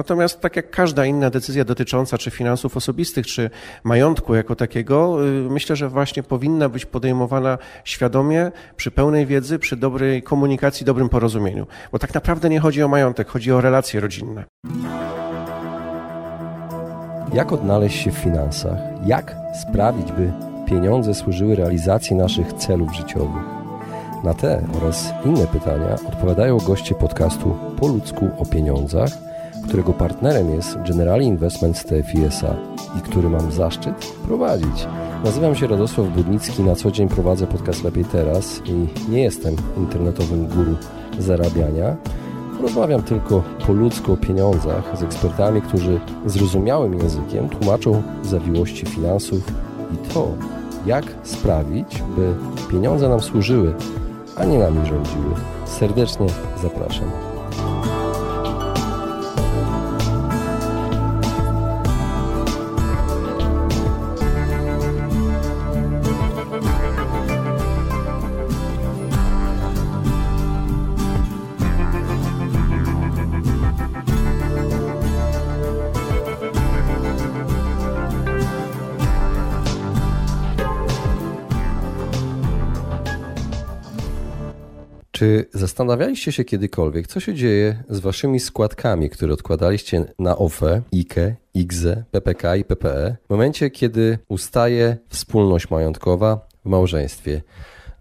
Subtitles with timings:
[0.00, 3.50] Natomiast tak jak każda inna decyzja dotycząca czy finansów osobistych, czy
[3.84, 9.76] majątku jako takiego, y, myślę, że właśnie powinna być podejmowana świadomie, przy pełnej wiedzy, przy
[9.76, 11.66] dobrej komunikacji, dobrym porozumieniu.
[11.92, 14.44] Bo tak naprawdę nie chodzi o majątek, chodzi o relacje rodzinne.
[17.32, 18.78] Jak odnaleźć się w finansach?
[19.06, 20.32] Jak sprawić, by
[20.66, 23.44] pieniądze służyły realizacji naszych celów życiowych?
[24.24, 29.29] Na te oraz inne pytania odpowiadają goście podcastu Po ludzku o pieniądzach,
[29.70, 32.56] którego partnerem jest Generali Investment TFISA
[32.98, 34.86] i który mam zaszczyt prowadzić.
[35.24, 40.46] Nazywam się Radosław Budnicki, na co dzień prowadzę podcast Lepiej Teraz i nie jestem internetowym
[40.46, 40.74] guru
[41.18, 41.96] zarabiania,
[42.62, 49.52] Rozmawiam tylko po ludzku o pieniądzach z ekspertami, którzy zrozumiałym językiem tłumaczą zawiłości finansów
[49.94, 50.28] i to,
[50.86, 52.34] jak sprawić, by
[52.70, 53.74] pieniądze nam służyły,
[54.36, 55.34] a nie nami rządziły.
[55.64, 56.26] Serdecznie
[56.62, 57.10] zapraszam.
[85.20, 91.36] Czy zastanawialiście się kiedykolwiek, co się dzieje z waszymi składkami, które odkładaliście na OFE, IKE,
[91.54, 97.42] IGZE, PPK i PPE w momencie, kiedy ustaje wspólność majątkowa w małżeństwie?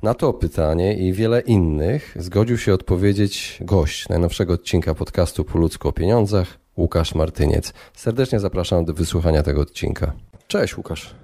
[0.04, 5.88] Na to pytanie i wiele innych zgodził się odpowiedzieć gość najnowszego odcinka podcastu Po ludzku
[5.88, 7.74] o pieniądzach, Łukasz Martyniec.
[7.94, 10.14] Serdecznie zapraszam do wysłuchania tego odcinka.
[10.48, 11.16] Cześć Łukasz.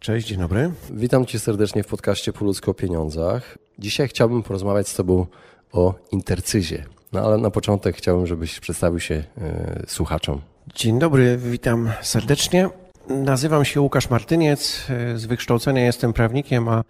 [0.00, 0.70] Cześć, dzień dobry.
[0.90, 3.58] Witam Cię serdecznie w podcaście Po ludzku o pieniądzach.
[3.82, 5.26] Dzisiaj chciałbym porozmawiać z Tobą
[5.72, 6.84] o intercyzie.
[7.12, 9.24] No ale na początek chciałbym, żebyś przedstawił się y,
[9.86, 10.40] słuchaczom.
[10.74, 12.68] Dzień dobry, witam serdecznie.
[13.08, 14.86] Nazywam się Łukasz Martyniec.
[14.90, 16.82] E, z wykształcenia jestem prawnikiem, a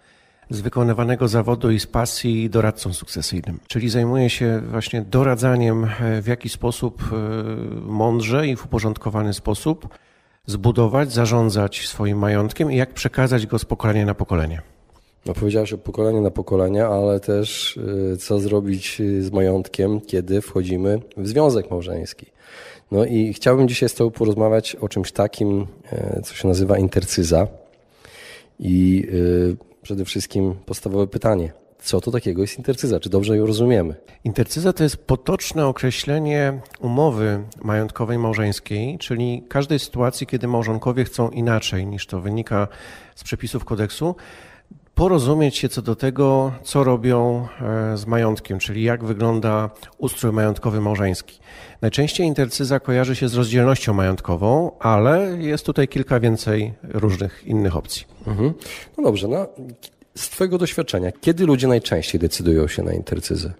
[0.49, 3.59] z wykonywanego zawodu i z pasji doradcą sukcesyjnym.
[3.67, 7.03] Czyli zajmuję się właśnie doradzaniem, e, w jaki sposób
[7.81, 9.87] mądrze i w uporządkowany sposób
[10.45, 14.72] zbudować, zarządzać swoim majątkiem i jak przekazać go z pokolenia na pokolenie.
[15.25, 17.77] No powiedziałeś o pokolenie na pokolenie, ale też
[18.13, 22.25] y, co zrobić y, z majątkiem, kiedy wchodzimy w związek małżeński.
[22.91, 27.47] No i chciałbym dzisiaj z Tobą porozmawiać o czymś takim, e, co się nazywa intercyza.
[28.59, 31.53] I y, przede wszystkim podstawowe pytanie–
[31.83, 32.99] co to takiego jest intercyza?
[32.99, 33.95] Czy dobrze ją rozumiemy?
[34.23, 41.87] Intercyza to jest potoczne określenie umowy majątkowej małżeńskiej, czyli każdej sytuacji, kiedy małżonkowie chcą inaczej
[41.87, 42.67] niż to wynika
[43.15, 44.15] z przepisów kodeksu,
[44.95, 50.81] porozumieć się co do tego, co robią e, z majątkiem, czyli jak wygląda ustrój majątkowy
[50.81, 51.39] małżeński.
[51.81, 58.05] Najczęściej intercyza kojarzy się z rozdzielnością majątkową, ale jest tutaj kilka więcej różnych innych opcji.
[58.27, 58.53] Mhm.
[58.97, 59.47] No dobrze, no,
[60.15, 63.53] z Twojego doświadczenia, kiedy ludzie najczęściej decydują się na intercyzę?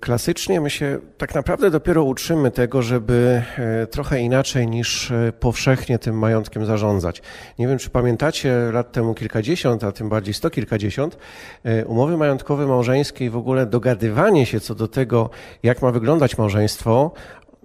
[0.00, 5.98] Klasycznie my się tak naprawdę dopiero uczymy tego, żeby e, trochę inaczej niż e, powszechnie
[5.98, 7.22] tym majątkiem zarządzać.
[7.58, 11.18] Nie wiem, czy pamiętacie lat temu kilkadziesiąt, a tym bardziej sto kilkadziesiąt,
[11.64, 15.30] e, umowy majątkowe małżeńskie i w ogóle dogadywanie się co do tego,
[15.62, 17.12] jak ma wyglądać małżeństwo,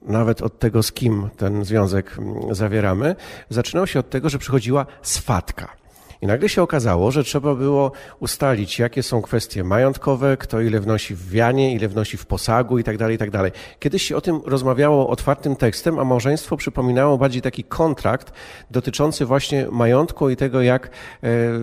[0.01, 3.15] nawet od tego, z kim ten związek mm, zawieramy,
[3.49, 5.84] zaczynał się od tego, że przychodziła swatka.
[6.21, 11.15] I nagle się okazało, że trzeba było ustalić, jakie są kwestie majątkowe, kto ile wnosi
[11.15, 13.51] w wianie, ile wnosi w posagu itd., tak itd.
[13.51, 18.33] Tak Kiedyś się o tym rozmawiało otwartym tekstem, a małżeństwo przypominało bardziej taki kontrakt
[18.71, 20.89] dotyczący właśnie majątku i tego, jak e,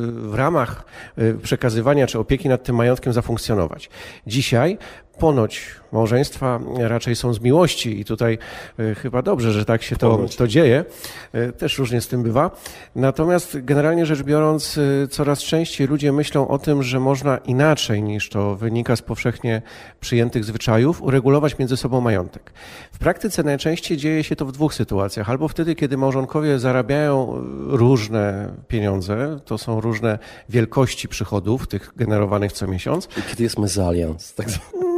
[0.06, 0.84] w ramach
[1.16, 3.90] e, przekazywania czy opieki nad tym majątkiem zafunkcjonować.
[4.26, 4.78] Dzisiaj
[5.22, 8.38] ponoć małżeństwa raczej są z miłości i tutaj
[8.78, 10.84] e, chyba dobrze, że tak się to, to dzieje.
[11.32, 12.50] E, też różnie z tym bywa.
[12.96, 18.28] Natomiast generalnie rzecz biorąc, e, coraz częściej ludzie myślą o tym, że można inaczej niż
[18.28, 19.62] to wynika z powszechnie
[20.00, 22.52] przyjętych zwyczajów, uregulować między sobą majątek.
[22.92, 25.30] W praktyce najczęściej dzieje się to w dwóch sytuacjach.
[25.30, 27.34] Albo wtedy, kiedy małżonkowie zarabiają
[27.66, 33.08] różne pieniądze, to są różne wielkości przychodów, tych generowanych co miesiąc.
[33.18, 34.46] I kiedy jest mezalians, tak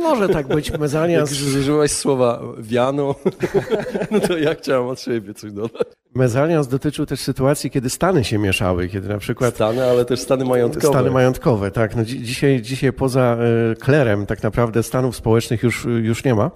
[0.05, 1.31] może tak być, mezalians.
[1.31, 3.15] Jak użyłeś słowa wiano,
[4.11, 5.87] no to ja chciałem od siebie coś dodać.
[6.15, 9.55] Mezalians dotyczył też sytuacji, kiedy stany się mieszały, kiedy na przykład...
[9.55, 10.89] Stany, ale też stany majątkowe.
[10.89, 11.97] Stany majątkowe, tak.
[11.97, 13.37] No, dzisiaj, dzisiaj poza
[13.73, 16.51] e, klerem tak naprawdę stanów społecznych już, już nie ma.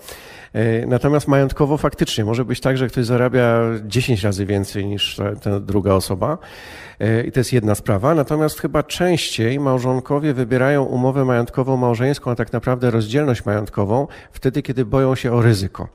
[0.53, 5.37] E, natomiast majątkowo faktycznie może być tak, że ktoś zarabia 10 razy więcej niż ta,
[5.37, 6.39] ta druga osoba.
[7.01, 8.15] E, I to jest jedna sprawa.
[8.15, 14.85] Natomiast chyba częściej małżonkowie wybierają umowę majątkową małżeńską, a tak naprawdę rozdzielność majątkową wtedy, kiedy
[14.85, 15.89] boją się o ryzyko.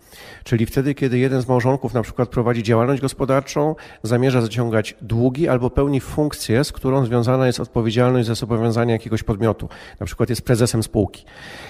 [0.44, 5.70] Czyli wtedy, kiedy jeden z małżonków na przykład prowadzi działalność gospodarczą, zamierza zaciągać długi albo
[5.70, 9.70] pełni funkcję, z którą związana jest odpowiedzialność za zobowiązania jakiegoś podmiotu.
[10.00, 11.26] Na przykład jest prezesem spółki.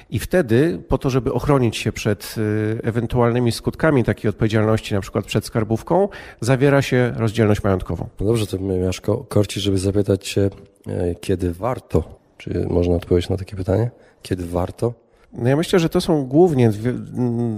[0.10, 5.26] I wtedy, po to, żeby ochronić się przed y, ewentualnymi skutkami takiej odpowiedzialności, na przykład
[5.26, 6.10] przed skarbówką,
[6.42, 8.08] zawiera się rozdzielność majątkową.
[8.20, 10.50] No dobrze, to miałeś korci, żeby zapytać się,
[10.88, 12.20] e, kiedy warto?
[12.38, 13.92] Czy można odpowiedzieć na takie pytanie?
[14.22, 14.94] Kiedy warto?
[15.38, 16.94] No ja myślę, że to są głównie dwie,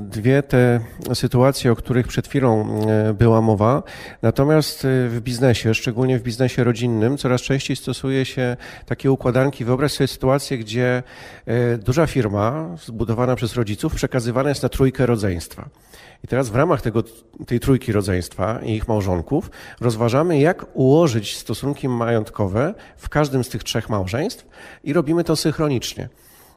[0.10, 0.80] dwie, te
[1.14, 3.84] sytuacje, o których przed chwilą e, była mowa.
[4.22, 9.66] Natomiast e, w biznesie, szczególnie w biznesie rodzinnym, coraz częściej stosuje się takie układanki.
[9.66, 11.04] Wyobraź sobie sytuację, gdzie
[11.46, 15.70] e, duża firma zbudowana przez rodziców przekazywana jest na trójkę rodzeństwa.
[16.24, 17.04] I teraz w ramach tego,
[17.48, 19.52] tej trójki rodzeństwa i ich małżonków
[19.82, 24.48] rozważamy, jak ułożyć stosunki majątkowe w każdym z tych trzech małżeństw
[24.84, 26.10] i robimy to synchronicznie.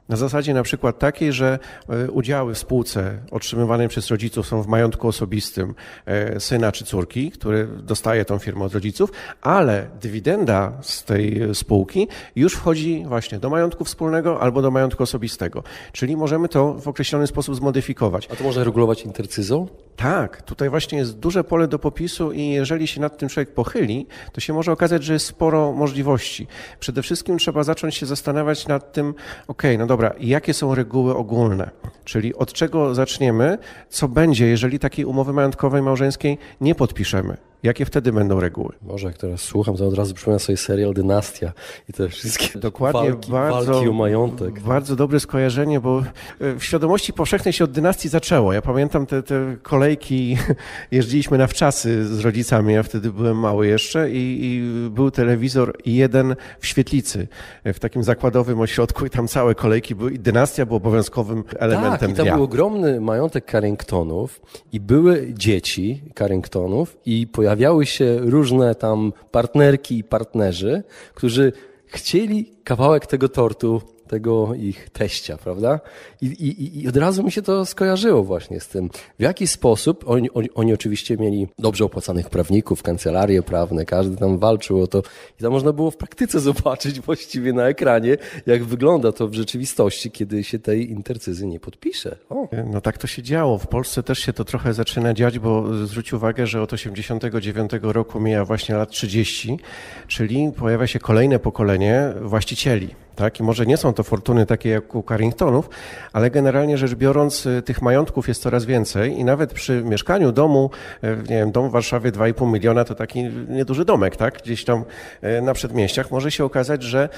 [0.09, 1.59] Na zasadzie na przykład takiej, że
[1.89, 5.75] e, udziały w spółce otrzymywane przez rodziców są w majątku osobistym
[6.07, 9.13] e, syna czy córki, który dostaje tą firmę od rodziców,
[9.43, 15.63] ale dywidenda z tej spółki już wchodzi właśnie do majątku wspólnego albo do majątku osobistego.
[15.93, 18.29] Czyli możemy to w określony sposób zmodyfikować.
[18.33, 19.69] A to można regulować intercyzą?
[19.97, 24.07] Tak, tutaj właśnie jest duże pole do popisu i jeżeli się nad tym człowiek pochyli,
[24.33, 26.47] to się może okazać, że jest sporo możliwości.
[26.81, 29.15] Przede wszystkim trzeba zacząć się zastanawiać nad tym,
[29.49, 31.71] ok, no dobra, jakie są reguły ogólne,
[32.05, 33.59] czyli od czego zaczniemy,
[33.89, 37.37] co będzie, jeżeli takiej umowy majątkowej małżeńskiej nie podpiszemy.
[37.63, 38.73] Jakie wtedy będą reguły?
[38.83, 41.53] Może jak teraz słucham, to od razu przypomnę sobie serial Dynastia
[41.89, 44.61] i te wszystkie Dokładnie, walki, bardzo, walki o majątek.
[44.61, 46.03] Bardzo dobre skojarzenie, bo
[46.41, 48.53] e, w świadomości powszechnej się od dynastii zaczęło.
[48.53, 50.37] Ja pamiętam te, te kolejki,
[50.91, 56.37] jeździliśmy na wczasy z rodzicami, ja wtedy byłem mały jeszcze i, i był telewizor jeden
[56.61, 57.29] w świetlicy,
[57.65, 62.01] e, w takim zakładowym ośrodku i tam całe kolejki były i dynastia była obowiązkowym elementem
[62.01, 62.35] tak, i tam dnia.
[62.35, 64.41] był ogromny majątek Carringtonów
[64.73, 70.83] i były dzieci Carringtonów i pojawiły pojawiały się różne tam partnerki i partnerzy,
[71.15, 71.53] którzy
[71.87, 75.81] chcieli kawałek tego tortu tego ich teścia, prawda?
[76.21, 80.05] I, i, I od razu mi się to skojarzyło właśnie z tym, w jaki sposób
[80.07, 85.03] oni, oni, oni oczywiście mieli dobrze opłacanych prawników, kancelarie prawne, każdy tam walczył o to
[85.41, 88.17] i tam można było w praktyce zobaczyć właściwie na ekranie,
[88.47, 92.17] jak wygląda to w rzeczywistości, kiedy się tej intercyzy nie podpisze.
[92.31, 92.49] O.
[92.67, 93.59] No tak to się działo.
[93.59, 98.21] W Polsce też się to trochę zaczyna dziać, bo zwróć uwagę, że od 89 roku
[98.21, 99.59] mija właśnie lat 30,
[100.07, 103.41] czyli pojawia się kolejne pokolenie właścicieli tak?
[103.41, 105.71] I może nie są to fortuny takie jak u Carringtonów,
[106.13, 110.71] ale generalnie rzecz biorąc y, tych majątków jest coraz więcej i nawet przy mieszkaniu domu,
[111.05, 114.43] y, nie wiem, dom w Warszawie 2,5 miliona to taki nieduży domek, tak?
[114.43, 114.85] Gdzieś tam
[115.25, 117.09] y, na przedmieściach może się okazać, że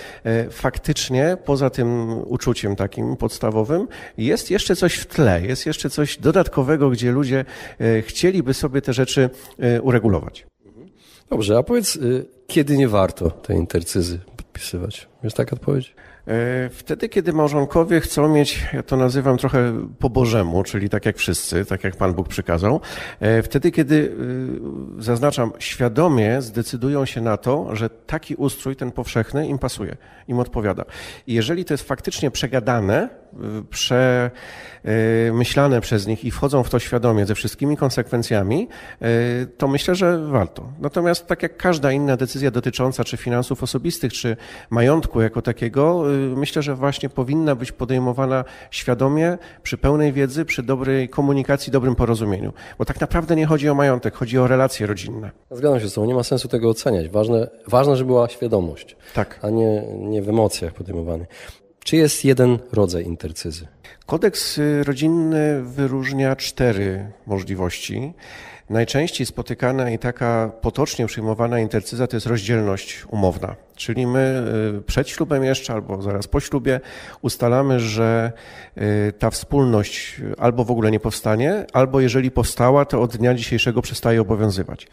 [0.51, 3.89] faktycznie poza tym uczuciem takim podstawowym
[4.19, 7.45] jest jeszcze coś w tle, jest jeszcze coś dodatkowego, gdzie ludzie
[8.03, 9.31] chcieliby sobie te rzeczy
[9.83, 10.47] uregulować.
[11.31, 11.99] Dobrze, a powiedz,
[12.51, 15.09] kiedy nie warto tej intercyzy podpisywać?
[15.23, 15.95] Jest taka odpowiedź?
[16.27, 21.17] E, wtedy, kiedy małżonkowie chcą mieć, ja to nazywam trochę po Bożemu, czyli tak jak
[21.17, 22.81] wszyscy, tak jak Pan Bóg przykazał,
[23.21, 24.17] e, wtedy, kiedy,
[24.99, 29.97] e, zaznaczam, świadomie zdecydują się na to, że taki ustrój, ten powszechny, im pasuje,
[30.29, 30.85] im odpowiada.
[31.27, 33.09] I jeżeli to jest faktycznie przegadane,
[33.71, 38.69] przemyślane przez nich i wchodzą w to świadomie ze wszystkimi konsekwencjami,
[39.59, 40.73] to myślę, że warto.
[40.81, 44.37] Natomiast tak jak każda inna decyzja dotycząca czy finansów osobistych, czy
[44.71, 46.03] majątku jako takiego,
[46.37, 52.53] myślę, że właśnie powinna być podejmowana świadomie, przy pełnej wiedzy, przy dobrej komunikacji, dobrym porozumieniu.
[52.79, 55.31] Bo tak naprawdę nie chodzi o majątek, chodzi o relacje rodzinne.
[55.51, 57.09] Zgadzam się z tobą, nie ma sensu tego oceniać.
[57.09, 59.39] Ważne, ważne żeby była świadomość, tak.
[59.43, 61.27] a nie, nie w emocjach podejmowane.
[61.85, 63.67] Czy jest jeden rodzaj intercyzy?
[64.07, 68.15] Kodeks y, rodzinny wyróżnia cztery możliwości.
[68.71, 73.57] Najczęściej spotykana i taka potocznie przyjmowana intercyza to jest rozdzielność umowna.
[73.81, 74.43] Czyli my
[74.79, 76.81] y, przed ślubem jeszcze albo zaraz po ślubie
[77.23, 78.33] ustalamy, że
[78.79, 83.83] y, ta wspólność albo w ogóle nie powstanie, albo jeżeli powstała, to od dnia dzisiejszego
[83.83, 84.87] przestaje obowiązywać.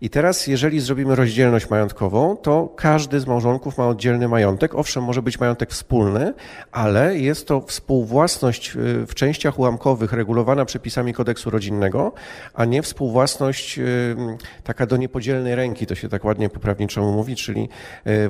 [0.00, 4.74] I teraz, jeżeli zrobimy rozdzielność majątkową, to każdy z małżonków ma oddzielny majątek.
[4.74, 6.34] Owszem, może być majątek wspólny,
[6.72, 12.12] ale jest to współwłasność y, w częściach ułamkowych regulowana przepisami kodeksu rodzinnego,
[12.54, 13.80] a nie współwłasność
[14.64, 17.68] taka do niepodzielnej ręki, to się tak ładnie po prawniczemu mówi, czyli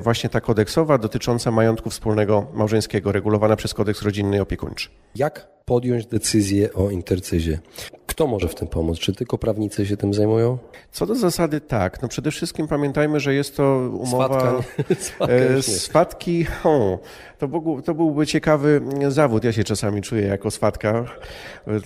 [0.01, 4.89] właśnie ta kodeksowa dotycząca majątku wspólnego małżeńskiego, regulowana przez kodeks rodzinny i opiekuńczy.
[5.15, 7.59] Jak podjąć decyzję o intercyzie?
[8.05, 8.99] Kto może w tym pomóc?
[8.99, 10.57] Czy tylko prawnicy się tym zajmują?
[10.91, 12.01] Co do zasady tak.
[12.01, 14.27] No przede wszystkim pamiętajmy, że jest to umowa...
[14.27, 14.63] Swatka,
[14.99, 16.99] Swatka e, swatki, o,
[17.41, 19.43] to, był, to byłby ciekawy zawód.
[19.43, 21.05] Ja się czasami czuję jako swatka,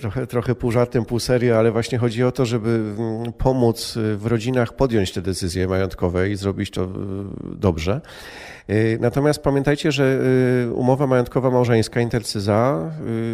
[0.00, 4.26] trochę, trochę pół żartem, pół serio, ale właśnie chodzi o to, żeby mm, pomóc w
[4.26, 6.88] rodzinach podjąć te decyzje majątkowe i zrobić to e,
[7.42, 8.00] dobrze.
[8.68, 10.20] E, natomiast pamiętajcie, że
[10.74, 12.90] umowa majątkowa małżeńska, intercyza,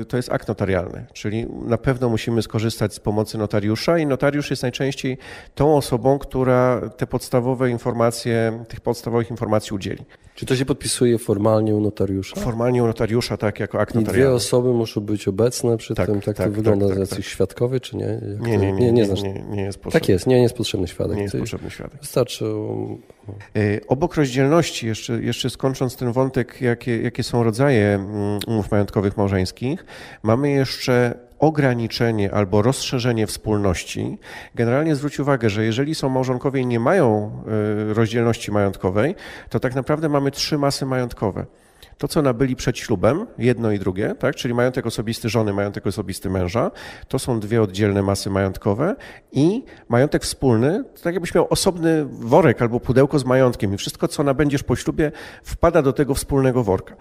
[0.09, 4.62] to jest akt notarialny, czyli na pewno musimy skorzystać z pomocy notariusza i notariusz jest
[4.62, 5.19] najczęściej
[5.55, 10.05] tą osobą, która te podstawowe informacje, tych podstawowych informacji udzieli.
[10.35, 12.41] Czy to się podpisuje formalnie u notariusza?
[12.41, 14.27] Formalnie u notariusza, tak, jako akt I notarialny.
[14.29, 17.17] dwie osoby muszą być obecne przy Tak, tym, tak, tak, to wygląda, tak, tak, jacyś
[17.17, 17.27] tak.
[17.27, 18.21] świadkowie, czy nie?
[18.41, 20.01] Nie, nie, nie, nie, nie, jest potrzebny.
[20.01, 21.17] Tak jest, nie, nie jest potrzebny świadek.
[21.17, 22.01] Nie jest potrzebny świadek.
[22.01, 22.45] Wystarczy.
[23.57, 29.17] E, Obok rozdzielności, jeszcze, jeszcze skończąc ten wątek, jakie, jakie są rodzaje mm, umów majątkowych
[29.17, 29.85] małżeńskich,
[30.23, 34.19] mamy jeszcze ograniczenie albo rozszerzenie wspólności.
[34.55, 37.33] Generalnie zwróć uwagę, że jeżeli są małżonkowie i nie mają
[37.91, 39.15] e, rozdzielności majątkowej,
[39.49, 41.47] to tak naprawdę mamy trzy masy majątkowe.
[41.99, 44.37] To, co nabyli przed ślubem, jedno i drugie, tak?
[44.37, 46.71] czyli majątek osobisty żony, majątek osobisty męża,
[47.09, 48.97] to są dwie oddzielne masy majątkowe
[49.33, 54.09] i majątek wspólny, to tak jakbyś miał osobny worek albo pudełko z majątkiem i wszystko,
[54.09, 56.97] co nabędziesz po ślubie, wpada do tego wspólnego worka.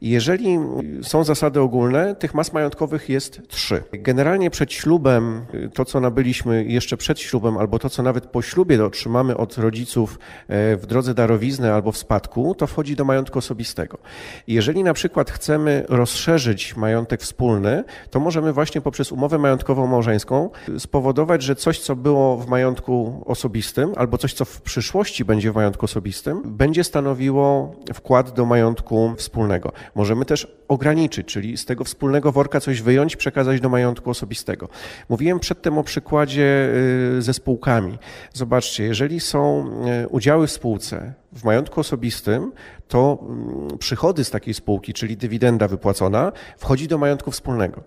[0.00, 0.58] Jeżeli
[1.02, 3.82] są zasady ogólne, tych mas majątkowych jest trzy.
[3.92, 8.84] Generalnie przed ślubem, to co nabyliśmy jeszcze przed ślubem, albo to co nawet po ślubie
[8.84, 10.18] otrzymamy od rodziców
[10.48, 13.98] e, w drodze darowizny albo w spadku, to wchodzi do majątku osobistego.
[14.46, 21.42] Jeżeli na przykład chcemy rozszerzyć majątek wspólny, to możemy właśnie poprzez umowę majątkową małżeńską spowodować,
[21.42, 25.84] że coś, co było w majątku osobistym, albo coś, co w przyszłości będzie w majątku
[25.84, 29.72] osobistym, będzie stanowiło wkład do majątku wspólnego.
[29.94, 34.68] Możemy też ograniczyć, czyli z tego wspólnego worka coś wyjąć, przekazać do majątku osobistego.
[35.08, 36.70] Mówiłem przedtem o przykładzie
[37.18, 37.98] y, ze spółkami.
[38.32, 39.70] Zobaczcie, jeżeli są
[40.04, 42.52] y, udziały w spółce w majątku osobistym,
[42.88, 47.82] to mm, przychody z takiej spółki, czyli dywidenda wypłacona, wchodzi do majątku wspólnego.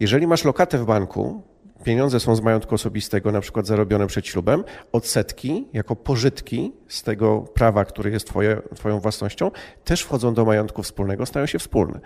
[0.00, 1.42] Jeżeli masz lokatę w banku,
[1.84, 7.40] pieniądze są z majątku osobistego, na przykład zarobione przed ślubem, odsetki jako pożytki z tego
[7.40, 9.50] prawa, które jest twoje, Twoją własnością,
[9.84, 12.00] też wchodzą do majątku wspólnego, stają się wspólne.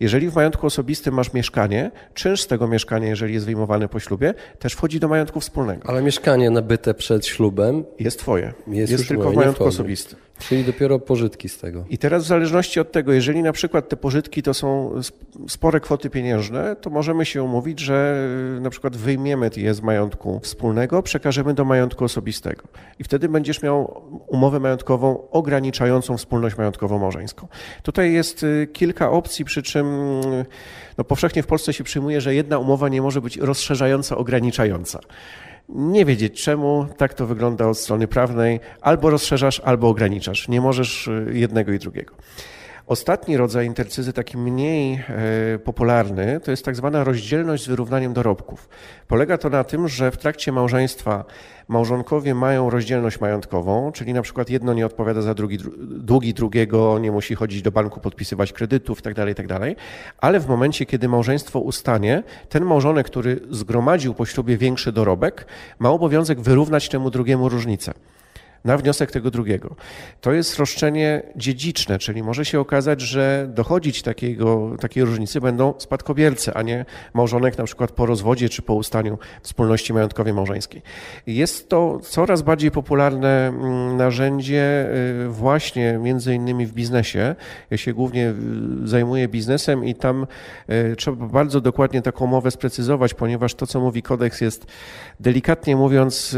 [0.00, 4.34] Jeżeli w majątku osobistym masz mieszkanie, czynsz z tego mieszkania, jeżeli jest wyjmowany po ślubie,
[4.58, 5.88] też wchodzi do majątku wspólnego.
[5.88, 8.52] Ale mieszkanie nabyte przed ślubem, Jest Twoje.
[8.66, 10.18] Jest Jest, tylko moje, w majątku osobistym.
[10.38, 11.84] Czyli dopiero pożytki z tego.
[11.90, 15.80] I teraz w zależności od tego, jeżeli na przykład te pożytki to są sp- spore
[15.80, 21.02] kwoty pieniężne, to możemy się umówić, że y, na przykład wyjmiemy je z majątku wspólnego,
[21.02, 22.62] przekażemy do majątku osobistego.
[22.98, 27.48] I wtedy będziesz miał umowę majątkową ograniczającą wspólność majątkową małżeńską.
[27.82, 29.86] Tutaj jest y, kilka opcji, przy czym
[30.20, 30.46] y,
[30.98, 35.00] no, powszechnie w Polsce się przyjmuje, że jedna umowa nie może być rozszerzająca, ograniczająca.
[35.68, 38.60] Nie wiedzieć czemu, tak to wygląda od strony prawnej.
[38.80, 40.48] Albo rozszerzasz, albo ograniczasz.
[40.48, 42.14] Nie możesz y, jednego i drugiego.
[42.88, 48.68] Ostatni rodzaj intercyzy, taki mniej e, popularny, to jest tak zwana rozdzielność z wyrównaniem dorobków.
[49.08, 51.24] Polega to na tym, że w trakcie małżeństwa
[51.68, 56.98] małżonkowie mają rozdzielność majątkową, czyli na przykład jedno nie odpowiada za drugi, dru- długi drugiego,
[56.98, 59.74] nie musi chodzić do banku, podpisywać kredytów itd., itd.
[60.18, 65.46] Ale w momencie, kiedy małżeństwo ustanie, ten małżonek, który zgromadził po ślubie większy dorobek,
[65.78, 67.94] ma obowiązek wyrównać temu drugiemu różnicę
[68.64, 69.76] na wniosek tego drugiego.
[70.20, 76.54] To jest roszczenie dziedziczne, czyli może się okazać, że dochodzić takiego, takiej różnicy będą spadkobiercy,
[76.54, 76.84] a nie
[77.14, 80.82] małżonek na przykład po rozwodzie czy po ustaniu wspólności majątkowej małżeńskiej.
[81.26, 84.88] Jest to coraz bardziej popularne mm, narzędzie
[85.26, 87.34] y, właśnie między innymi w biznesie.
[87.70, 88.34] Ja się głównie
[88.84, 90.26] y, zajmuję biznesem i tam
[90.70, 94.66] y, trzeba bardzo dokładnie taką umowę sprecyzować, ponieważ to, co mówi kodeks jest
[95.20, 96.36] delikatnie mówiąc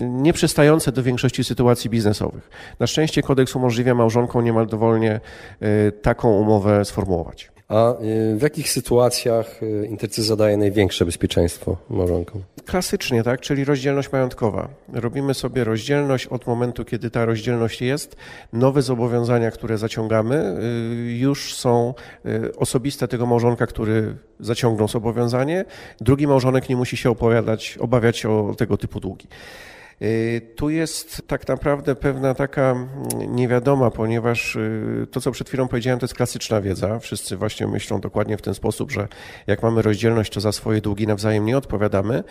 [0.00, 2.50] nieprzystające do większości sytuacji biznesowych.
[2.78, 5.20] Na szczęście kodeks umożliwia małżonkom niemal dowolnie
[5.62, 7.52] y, taką umowę sformułować.
[7.68, 12.42] A y, w jakich sytuacjach y, intercyza daje największe bezpieczeństwo małżonkom?
[12.64, 14.68] Klasycznie, tak, czyli rozdzielność majątkowa.
[14.92, 18.16] Robimy sobie rozdzielność od momentu, kiedy ta rozdzielność jest.
[18.52, 20.56] Nowe zobowiązania, które zaciągamy,
[21.18, 21.94] już są
[22.56, 25.64] osobiste tego małżonka, który zaciągnął zobowiązanie.
[26.00, 29.28] Drugi małżonek nie musi się opowiadać, obawiać się o tego typu długi.
[30.02, 32.88] Y, Tu jest tak naprawdę pewna taka mm,
[33.36, 36.98] niewiadoma, ponieważ y, to, co przed chwilą powiedziałem, to jest klasyczna wiedza.
[36.98, 39.08] Wszyscy właśnie myślą dokładnie w ten sposób, że
[39.46, 42.24] jak mamy rozdzielność, to za swoje długi nawzajem nie odpowiadamy.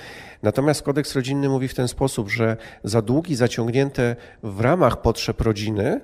[0.44, 6.02] Natomiast kodeks rodzinny mówi w ten sposób, że za długi zaciągnięte w ramach potrzeb rodziny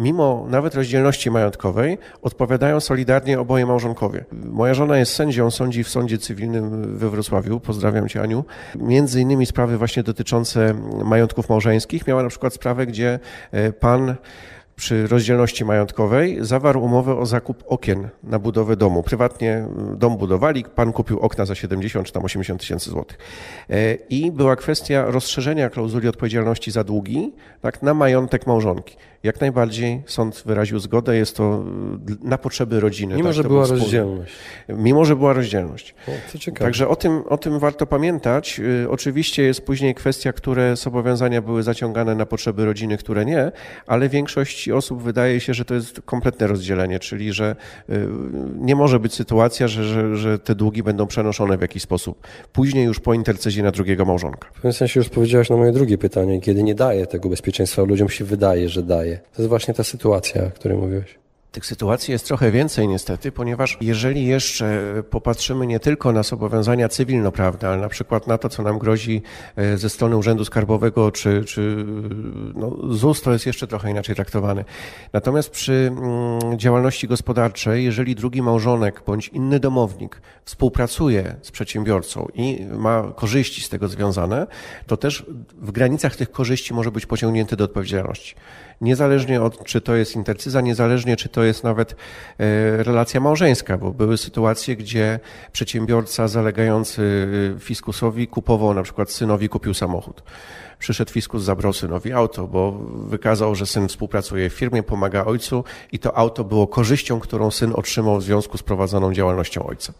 [0.00, 4.24] mimo nawet rozdzielności majątkowej, odpowiadają solidarnie oboje małżonkowie.
[4.32, 7.60] Moja żona jest sędzią, sądzi w sądzie cywilnym we Wrocławiu.
[7.60, 8.44] Pozdrawiam cię, Aniu.
[8.76, 12.06] Między innymi sprawy właśnie dotyczące majątków małżeńskich.
[12.06, 13.18] Miała na przykład sprawę, gdzie
[13.52, 14.14] e, pan
[14.80, 19.02] przy rozdzielności majątkowej zawarł umowę o zakup okien na budowę domu.
[19.02, 23.18] Prywatnie mm, dom budowali, pan kupił okna za 70 czy tam 80 tysięcy złotych.
[23.70, 28.96] E, I była kwestia rozszerzenia klauzuli odpowiedzialności za długi tak, na majątek małżonki.
[29.22, 33.14] Jak najbardziej sąd wyraził zgodę, jest to mm, na potrzeby rodziny.
[33.14, 34.32] Mimo, tak, że była rozdzielność.
[34.68, 35.94] Mimo, że była rozdzielność.
[36.34, 36.64] O, ciekawe.
[36.64, 38.60] Także o tym, o tym warto pamiętać.
[38.84, 43.52] Y, Oczywiście jest później kwestia, które zobowiązania były zaciągane na potrzeby rodziny, które nie,
[43.86, 44.08] ale
[44.72, 47.56] osób wydaje się, że to jest kompletne rozdzielenie, czyli że
[47.90, 48.06] y,
[48.58, 52.26] nie może być sytuacja, że, że, że te długi będą przenoszone w jakiś sposób.
[52.52, 54.48] Później już po intercezji na drugiego małżonka.
[54.48, 56.40] W pewnym sensie już odpowiedziałeś na moje drugie pytanie.
[56.40, 59.16] Kiedy nie daje tego bezpieczeństwa, ludziom się wydaje, że daje.
[59.16, 61.20] To jest właśnie ta sytuacja, o której mówiłeś.
[61.52, 67.68] Tych sytuacji jest trochę więcej niestety, ponieważ jeżeli jeszcze popatrzymy nie tylko na zobowiązania cywilnoprawne,
[67.68, 69.22] ale na przykład na to, co nam grozi
[69.56, 71.84] e, ze strony Urzędu Skarbowego czy, czy
[72.54, 74.64] no, ZUS, to jest jeszcze trochę inaczej traktowany.
[75.12, 82.66] Natomiast przy mm, działalności gospodarczej, jeżeli drugi małżonek bądź inny domownik współpracuje z przedsiębiorcą i
[82.78, 84.46] ma korzyści z tego związane,
[84.86, 85.26] to też
[85.62, 88.34] w granicach tych korzyści może być pociągnięty do odpowiedzialności
[88.80, 91.96] niezależnie od czy to jest intercyza, niezależnie czy to jest nawet e,
[92.82, 95.20] relacja małżeńska, bo były sytuacje, gdzie
[95.52, 100.22] przedsiębiorca zalegający e, fiskusowi kupował, na przykład synowi kupił samochód.
[100.78, 102.72] Przyszedł fiskus, zabrał synowi auto, bo
[103.06, 107.72] wykazał, że syn współpracuje w firmie, pomaga ojcu i to auto było korzyścią, którą syn
[107.76, 109.92] otrzymał w związku z prowadzoną działalnością ojca.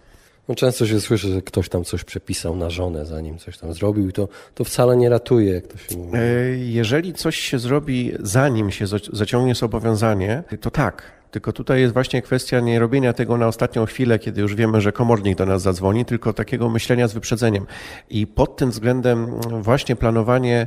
[0.48, 4.08] No często się słyszy, że ktoś tam coś przepisał na żonę, zanim coś tam zrobił
[4.08, 6.18] i to, to wcale nie ratuje, jak to się mówi.
[6.18, 11.19] E, Jeżeli coś się zrobi, zanim się zaciągnie zobowiązanie, to tak.
[11.30, 14.92] Tylko tutaj jest właśnie kwestia nie robienia tego na ostatnią chwilę, kiedy już wiemy, że
[14.92, 17.66] komornik do nas zadzwoni, tylko takiego myślenia z wyprzedzeniem.
[18.10, 20.66] I pod tym względem właśnie planowanie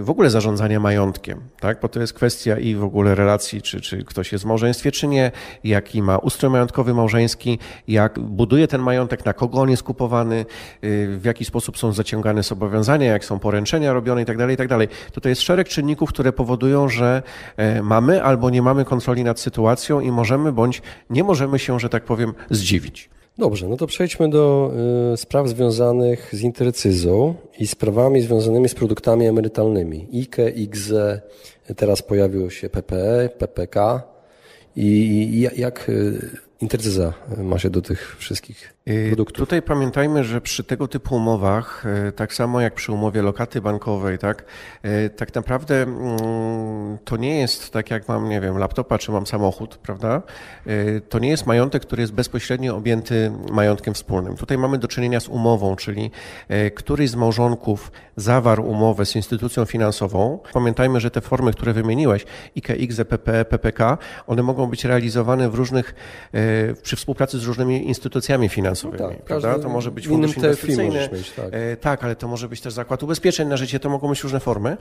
[0.00, 1.80] w ogóle zarządzania majątkiem, tak?
[1.80, 5.06] bo to jest kwestia i w ogóle relacji, czy, czy ktoś jest w małżeństwie, czy
[5.06, 5.32] nie,
[5.64, 7.58] jaki ma ustrój majątkowy małżeński,
[7.88, 10.46] jak buduje ten majątek, na kogo on jest kupowany,
[10.84, 14.86] y, w jaki sposób są zaciągane zobowiązania, jak są poręczenia robione itd., itd.
[15.12, 17.22] Tutaj jest szereg czynników, które powodują, że
[17.56, 21.88] e, mamy albo nie mamy kontroli nad sytuacją i możemy bądź nie możemy się, że
[21.88, 23.10] tak powiem, zdziwić.
[23.38, 24.72] Dobrze, no to przejdźmy do
[25.12, 30.08] y, spraw związanych z intercyzą i sprawami związanymi z produktami emerytalnymi.
[30.12, 31.20] IKE, IGZE,
[31.76, 34.02] teraz pojawiło się PPE, PPK
[34.76, 38.74] i, i jak y, intercyza ma się do tych wszystkich
[39.08, 39.38] produktów?
[39.38, 44.18] Tutaj pamiętajmy, że przy tego typu umowach, y, tak samo jak przy umowie lokaty bankowej,
[44.18, 44.44] tak,
[44.84, 49.26] y, tak naprawdę mm, to nie jest tak jak mam, nie wiem, laptopa czy mam
[49.26, 50.22] samochód, prawda?
[50.66, 54.36] Y, To nie jest majątek, który jest bezpośrednio objęty majątkiem wspólnym.
[54.36, 56.10] Tutaj mamy do czynienia z umową, czyli
[56.50, 60.38] y, któryś z małżonków zawarł umowę z instytucją finansową.
[60.52, 65.94] Pamiętajmy, że te formy, które wymieniłeś, IKX, PPE, PPK, one mogą być realizowane w różnych,
[66.34, 69.58] y, przy współpracy z różnymi instytucjami finansowymi, No tak, prawda?
[69.58, 71.08] To może być fundusz inwestycyjny.
[71.12, 71.46] mieć, tak.
[71.52, 74.40] E, Tak, ale to może być też zakład ubezpieczeń na życie, to mogą być różne
[74.40, 74.76] formy.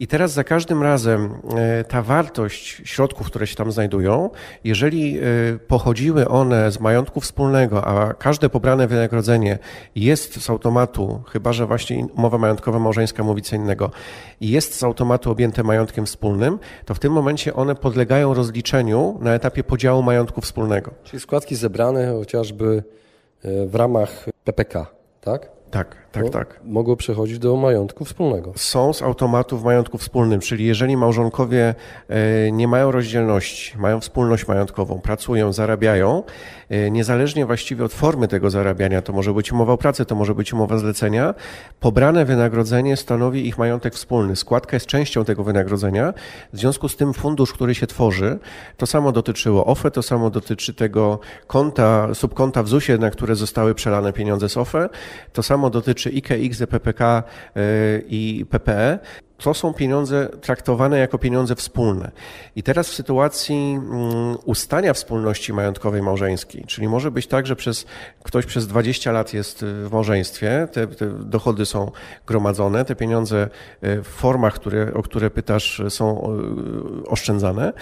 [0.00, 4.30] I teraz za każdym razem e, ta wartość środków, które się tam znajdują,
[4.64, 5.22] jeżeli e,
[5.68, 9.58] pochodziły one z majątku wspólnego, a każde pobrane wynagrodzenie
[9.94, 13.90] jest z automatu, chyba że właśnie umowa majątkowa małżeńska mówi co innego,
[14.40, 19.64] jest z automatu objęte majątkiem wspólnym, to w tym momencie one podlegają rozliczeniu na etapie
[19.64, 20.90] podziału majątku wspólnego.
[21.04, 22.82] Czyli składki zebrane chociażby
[23.46, 24.86] w ramach PPK,
[25.20, 25.48] tak?
[25.70, 26.60] Tak, tak, To tak.
[26.64, 28.52] Mogło przechodzić do majątku wspólnego.
[28.56, 31.74] są z automatu w majątku wspólnym, czyli jeżeli małżonkowie
[32.08, 36.22] e, nie mają rozdzielności, mają wspólność majątkową, pracują, zarabiają,
[36.68, 40.34] e, niezależnie właściwie od formy tego zarabiania, to może być umowa o pracę, to może
[40.34, 41.34] być umowa zlecenia,
[41.80, 44.36] pobrane wynagrodzenie stanowi ich majątek wspólny.
[44.36, 46.14] Składka jest częścią tego wynagrodzenia,
[46.52, 48.38] w związku z tym fundusz, który się tworzy,
[48.76, 53.74] to samo dotyczyło OFE, to samo dotyczy tego konta, subkonta w ZUS-ie, na które zostały
[53.74, 54.88] przelane pieniądze z OFE,
[55.32, 57.22] to samo dotyczy IKE, IGZE, PPK
[58.08, 58.98] i PPE.
[59.38, 62.10] To są pieniądze traktowane jako pieniądze wspólne.
[62.56, 67.86] I teraz w sytuacji mm, ustania wspólności majątkowej małżeńskiej, czyli może być tak, że przez,
[68.22, 71.90] ktoś przez 20 lat jest y, w małżeństwie, te, te dochody są
[72.26, 73.48] gromadzone, te pieniądze
[73.84, 76.36] y, w formach, które, o które pytasz, są
[77.06, 77.72] oszczędzane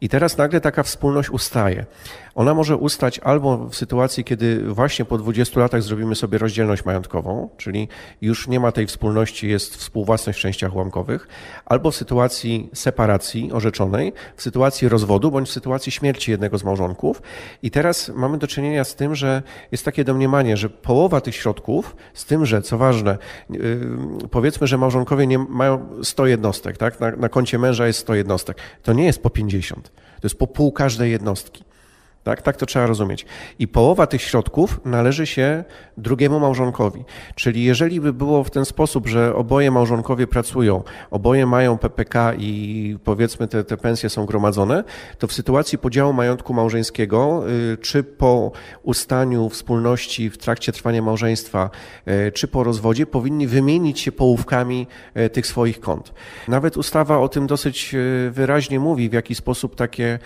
[0.00, 1.86] i teraz nagle taka wspólność ustaje.
[2.34, 7.48] Ona może ustać albo w sytuacji, kiedy właśnie po 20 latach zrobimy sobie rozdzielność majątkową,
[7.56, 7.88] czyli
[8.20, 11.28] już nie ma tej wspólności, jest współwłasność w częściach ułamkowych,
[11.64, 17.22] albo w sytuacji separacji orzeczonej, w sytuacji rozwodu bądź w sytuacji śmierci jednego z małżonków.
[17.62, 19.42] I teraz mamy do czynienia z tym, że
[19.72, 23.18] jest takie domniemanie, że połowa tych środków, z tym, że co ważne,
[23.50, 23.58] yy,
[24.30, 27.00] powiedzmy, że małżonkowie nie mają 100 jednostek, tak?
[27.00, 28.58] Na, na koncie męża jest 100 jednostek.
[28.82, 31.64] To nie jest po 50, to jest po pół każdej jednostki.
[32.24, 33.26] Tak, tak to trzeba rozumieć.
[33.58, 35.64] I połowa tych środków należy się
[35.96, 37.04] drugiemu małżonkowi.
[37.34, 42.96] Czyli jeżeli by było w ten sposób, że oboje małżonkowie pracują, oboje mają PPK i
[43.04, 44.84] powiedzmy te, te pensje są gromadzone,
[45.18, 51.70] to w sytuacji podziału majątku małżeńskiego, y, czy po ustaniu wspólności w trakcie trwania małżeństwa,
[52.08, 56.12] y, czy po rozwodzie, powinni wymienić się połówkami y, tych swoich kont.
[56.48, 57.94] Nawet ustawa o tym dosyć
[58.30, 60.18] wyraźnie mówi, w jaki sposób takie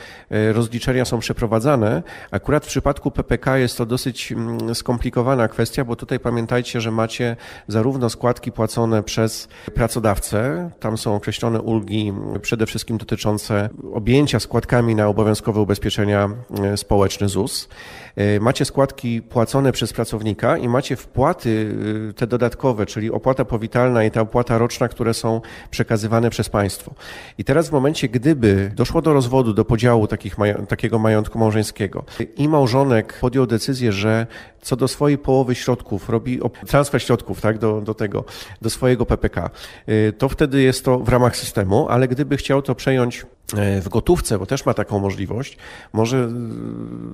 [0.53, 1.88] rozliczenia są przeprowadzane
[2.31, 7.37] Akurat w przypadku PPK jest to dosyć mm, skomplikowana kwestia, bo tutaj pamiętajcie, że macie
[7.69, 15.07] zarówno składki płacone przez pracodawcę, tam są określone ulgi przede wszystkim dotyczące objęcia składkami na
[15.09, 16.31] obowiązkowe ubezpieczenia
[16.65, 17.69] e, społeczne ZUS.
[18.17, 21.75] E, macie składki płacone przez pracownika i macie wpłaty
[22.11, 25.41] e, te dodatkowe, czyli opłata powitalna i ta opłata roczna, które są
[25.71, 26.95] przekazywane przez państwo.
[27.39, 30.37] I teraz w momencie, gdyby doszło do rozwodu, do podziału takich,
[30.69, 32.05] takiego majątku małżeńskiego,
[32.37, 34.27] i małżonek podjął decyzję, że
[34.63, 38.25] co do swojej połowy środków robi transfer środków tak, do, do tego,
[38.63, 39.51] do swojego PPK,
[39.89, 44.39] y, to wtedy jest to w ramach systemu, ale gdyby chciał to przejąć w gotówce,
[44.39, 45.57] bo też ma taką możliwość,
[45.93, 46.29] może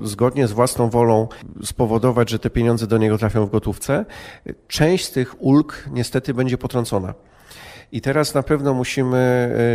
[0.02, 1.28] y, zgodnie z własną wolą
[1.64, 4.04] spowodować, że te pieniądze do niego trafią w gotówce.
[4.68, 7.14] Część z tych ulg niestety będzie potrącona.
[7.94, 9.16] I teraz na pewno musimy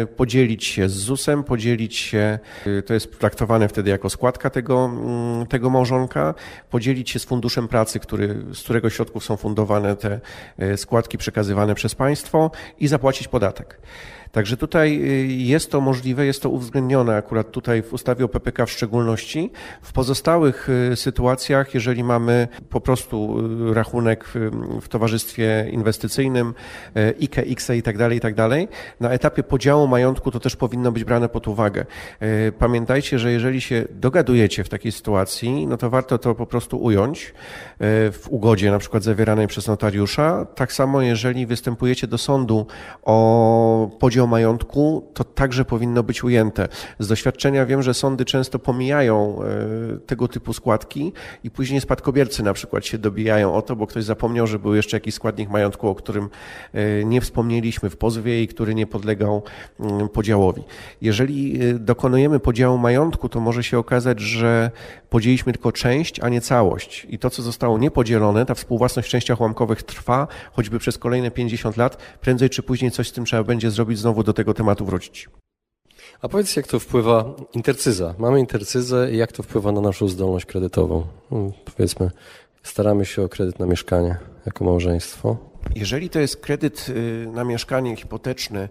[0.03, 4.85] e, podzielić się z ZUS-em, podzielić się, e, to jest traktowane wtedy jako składka tego,
[4.85, 6.33] mm, tego małżonka,
[6.69, 10.19] podzielić się z funduszem pracy, który, z którego środków są fundowane te
[10.57, 13.81] e, składki przekazywane przez państwo i zapłacić podatek.
[14.31, 18.65] Także tutaj y, jest to możliwe, jest to uwzględnione akurat tutaj w ustawie o PPK
[18.65, 19.51] w szczególności.
[19.81, 23.39] W pozostałych y, sytuacjach, jeżeli mamy po prostu
[23.69, 24.25] y, rachunek
[24.81, 26.53] w, towarzystwie inwestycyjnym,
[27.21, 28.67] IKE, IKSE i tak dalej, i tak dalej,
[28.99, 31.85] na etapie podziału majątku to też powinno być brane pod uwagę.
[32.59, 37.33] Pamiętajcie, że jeżeli się dogadujecie w takiej sytuacji, no to warto to po prostu ująć
[38.11, 40.45] w ugodzie, na przykład zawieranej przez notariusza.
[40.55, 42.67] Tak samo, jeżeli występujecie do sądu
[43.03, 46.67] o podział o majątku, to także powinno być ujęte.
[46.99, 52.53] Z doświadczenia wiem, że sądy często pomijają e, tego typu składki i później spadkobiercy na
[52.53, 55.95] przykład się dobijają o to, bo ktoś zapomniał, że był jeszcze jakiś składnik majątku, o
[55.95, 56.29] którym
[56.73, 59.43] e, nie wspomnieliśmy w pozwie i który nie podlegał
[59.79, 60.63] mm, podziałowi.
[61.01, 64.71] Jeżeli e, dokonujemy podziału majątku, to może się okazać, że
[65.09, 67.07] podzieliliśmy tylko część, a nie całość.
[67.09, 71.77] I to, co zostało niepodzielone, ta współwłasność w częściach ułamkowych trwa, choćby przez kolejne 50
[71.77, 75.29] lat, prędzej czy później coś z tym trzeba będzie zrobić, znowu do tego tematu wrócić.
[76.21, 78.15] A powiedz, jak to wpływa intercyza?
[78.17, 81.07] Mamy intercyzę i jak to wpływa na naszą zdolność kredytową?
[81.29, 82.11] Hmm, powiedzmy,
[82.63, 85.48] staramy się o kredyt na mieszkanie jako małżeństwo.
[85.75, 88.69] Jeżeli to jest kredyt y, na mieszkanie hipoteczny,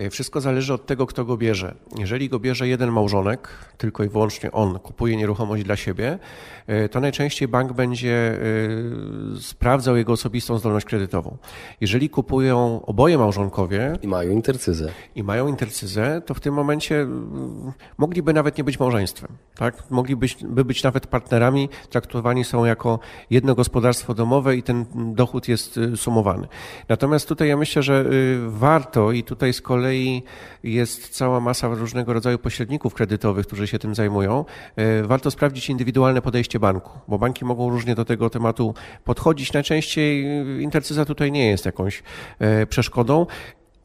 [0.00, 1.74] y, wszystko zależy od tego, kto go bierze.
[1.98, 6.18] Jeżeli go bierze jeden małżonek, tylko i wyłącznie on kupuje nieruchomość dla siebie,
[6.70, 8.38] E, to najczęściej bank będzie
[9.36, 11.36] e, sprawdzał jego osobistą zdolność kredytową.
[11.80, 17.06] Jeżeli kupują oboje małżonkowie i mają intercyzę, i mają intercyzę, to w tym momencie
[17.98, 19.30] mogliby nawet nie być małżeństwem.
[19.54, 19.90] Tak?
[19.90, 22.98] Mogliby by być nawet partnerami, traktowani są jako
[23.30, 25.96] jedno gospodarstwo domowe i ten dochód jest y,
[26.88, 30.22] Natomiast tutaj ja myślę, że y, warto i tutaj z kolei
[30.62, 34.44] jest cała masa różnego rodzaju pośredników kredytowych, którzy się tym zajmują,
[34.78, 39.52] y, warto sprawdzić indywidualne podejście banku, bo banki mogą różnie do tego tematu podchodzić.
[39.52, 40.24] Najczęściej
[40.60, 42.02] intercyza tutaj nie jest jakąś
[42.68, 43.26] przeszkodą.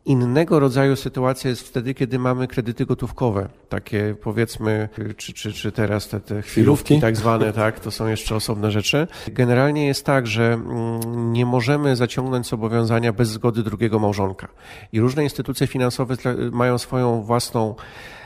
[0.05, 6.07] Innego rodzaju sytuacja jest wtedy, kiedy mamy kredyty gotówkowe, takie powiedzmy, czy, czy, czy teraz
[6.07, 9.07] te, te chwilówki tak zwane, tak, to są jeszcze osobne rzeczy.
[9.27, 14.47] Generalnie jest tak, że mm, nie możemy zaciągnąć zobowiązania bez zgody drugiego małżonka.
[14.91, 16.15] I różne instytucje finansowe
[16.51, 17.75] mają swoją własną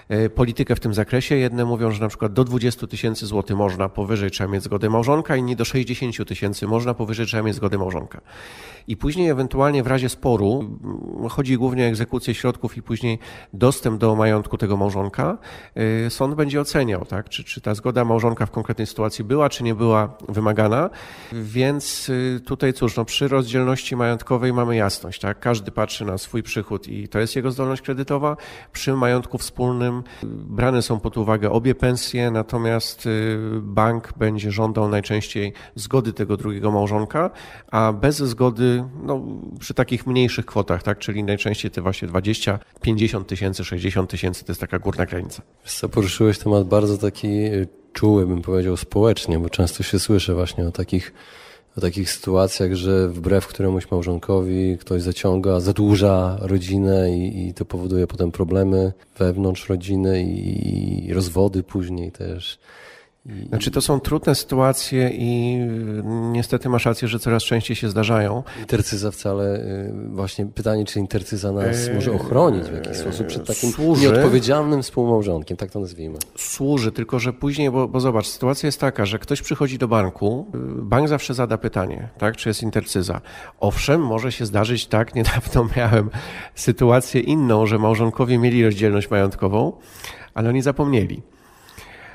[0.09, 1.35] E, politykę w tym zakresie.
[1.35, 5.35] Jedne mówią, że na przykład do 20 tysięcy złotych można, powyżej trzeba mieć zgodę małżonka,
[5.35, 8.21] inni do 60 tysięcy można, powyżej trzeba mieć zgodę małżonka.
[8.89, 13.19] I później ewentualnie w razie sporu, mm, chodzi głównie o egzekucję środków i później
[13.54, 15.38] dostęp do majątku tego małżonka,
[15.75, 19.63] e, sąd będzie oceniał, tak, czy, czy ta zgoda małżonka w konkretnej sytuacji była, czy
[19.63, 20.89] nie była wymagana.
[21.32, 26.43] Więc e, tutaj cóż, no przy rozdzielności majątkowej mamy jasność, tak, każdy patrzy na swój
[26.43, 28.38] przychód i to jest jego zdolność kredytowa.
[28.71, 30.04] Przy majątku wspólnym którym
[30.56, 36.71] brane są pod uwagę obie pensje, natomiast y, bank będzie żądał najczęściej zgody tego drugiego
[36.71, 37.30] małżonka,
[37.71, 39.21] a bez zgody no,
[39.59, 44.51] przy takich mniejszych kwotach, tak, czyli najczęściej te właśnie 20, 50 tysięcy, 60 tysięcy to
[44.51, 45.41] jest taka górna granica.
[45.65, 50.67] Co poruszyłeś temat bardzo taki y, czuły, bym powiedział, społecznie, bo często się słyszy właśnie
[50.67, 51.13] o takich
[51.77, 58.07] o takich sytuacjach, że wbrew któremuś małżonkowi ktoś zaciąga, zadłuża rodzinę i, i to powoduje
[58.07, 62.59] potem problemy wewnątrz rodziny i, i rozwody później też.
[63.49, 65.59] Znaczy to są trudne sytuacje i
[66.31, 68.43] niestety masz rację, że coraz częściej się zdarzają.
[68.59, 73.47] Intercyza wcale, y, właśnie pytanie, czy intercyza nas eee, może ochronić w jakiś sposób przed
[73.47, 76.17] takim służy, nieodpowiedzialnym współmałżonkiem, tak to nazwijmy.
[76.37, 80.45] Służy, tylko że później, bo, bo zobacz, sytuacja jest taka, że ktoś przychodzi do banku,
[80.81, 83.21] bank zawsze zada pytanie, tak, czy jest intercyza.
[83.59, 86.09] Owszem, może się zdarzyć tak, niedawno miałem
[86.55, 89.73] sytuację inną, że małżonkowie mieli rozdzielność majątkową,
[90.33, 91.21] ale oni zapomnieli.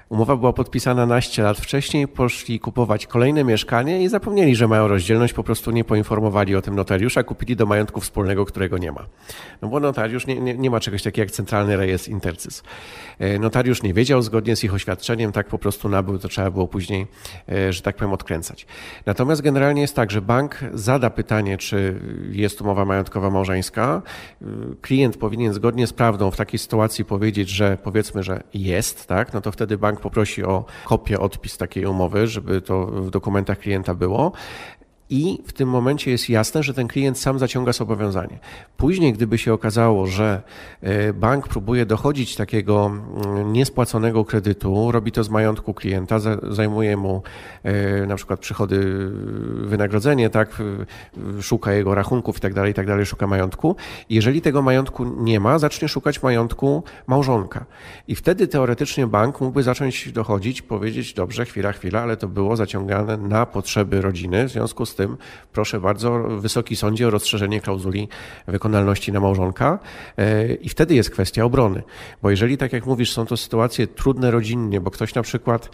[0.09, 5.33] Umowa była podpisana naście lat wcześniej, poszli kupować kolejne mieszkanie i zapomnieli, że mają rozdzielność,
[5.33, 9.07] po prostu nie poinformowali o tym notariusza, kupili do majątku wspólnego, którego nie ma.
[9.62, 12.62] No bo notariusz nie, nie, nie ma czegoś takiego jak centralny rejestr intercys.
[13.19, 16.69] E, notariusz nie wiedział zgodnie z ich oświadczeniem, tak po prostu nabył, to trzeba było
[16.69, 17.07] później,
[17.49, 18.67] e, że tak powiem, odkręcać.
[19.07, 24.03] Natomiast generalnie jest tak, że bank zada pytanie, czy jest umowa majątkowa małżeńska.
[24.43, 24.47] E,
[24.81, 29.40] klient powinien zgodnie z prawdą w takiej sytuacji powiedzieć, że powiedzmy, że jest, tak, no
[29.40, 34.33] to wtedy bank poprosi o kopię, odpis takiej umowy, żeby to w dokumentach klienta było
[35.14, 38.38] i w tym momencie jest jasne, że ten klient sam zaciąga zobowiązanie.
[38.77, 40.42] Później, gdyby się okazało, że
[40.81, 46.18] e, bank próbuje dochodzić takiego mm, niespłaconego kredytu, robi to z majątku klienta,
[46.50, 47.22] zajmuje mu
[47.62, 49.09] e, na przykład przychody,
[49.57, 50.62] wynagrodzenie, tak,
[51.40, 53.77] szuka jego rachunków i tak dalej, i tak szuka majątku.
[54.11, 57.64] Jeżeli tego majątku nie ma, zacznie szukać majątku małżonka.
[58.09, 63.16] I wtedy teoretycznie bank mógłby zacząć dochodzić, powiedzieć, dobrze, chwila, chwila, ale to było zaciągane
[63.16, 65.17] na potrzeby rodziny, w związku z z tym
[65.53, 68.09] proszę bardzo, Wysoki Sądzie o rozszerzenie klauzuli
[68.47, 69.79] wykonalności na małżonka
[70.19, 71.83] e, i wtedy jest kwestia obrony.
[72.23, 75.71] Bo jeżeli, tak jak mówisz, są to sytuacje trudne rodzinnie, bo ktoś na przykład,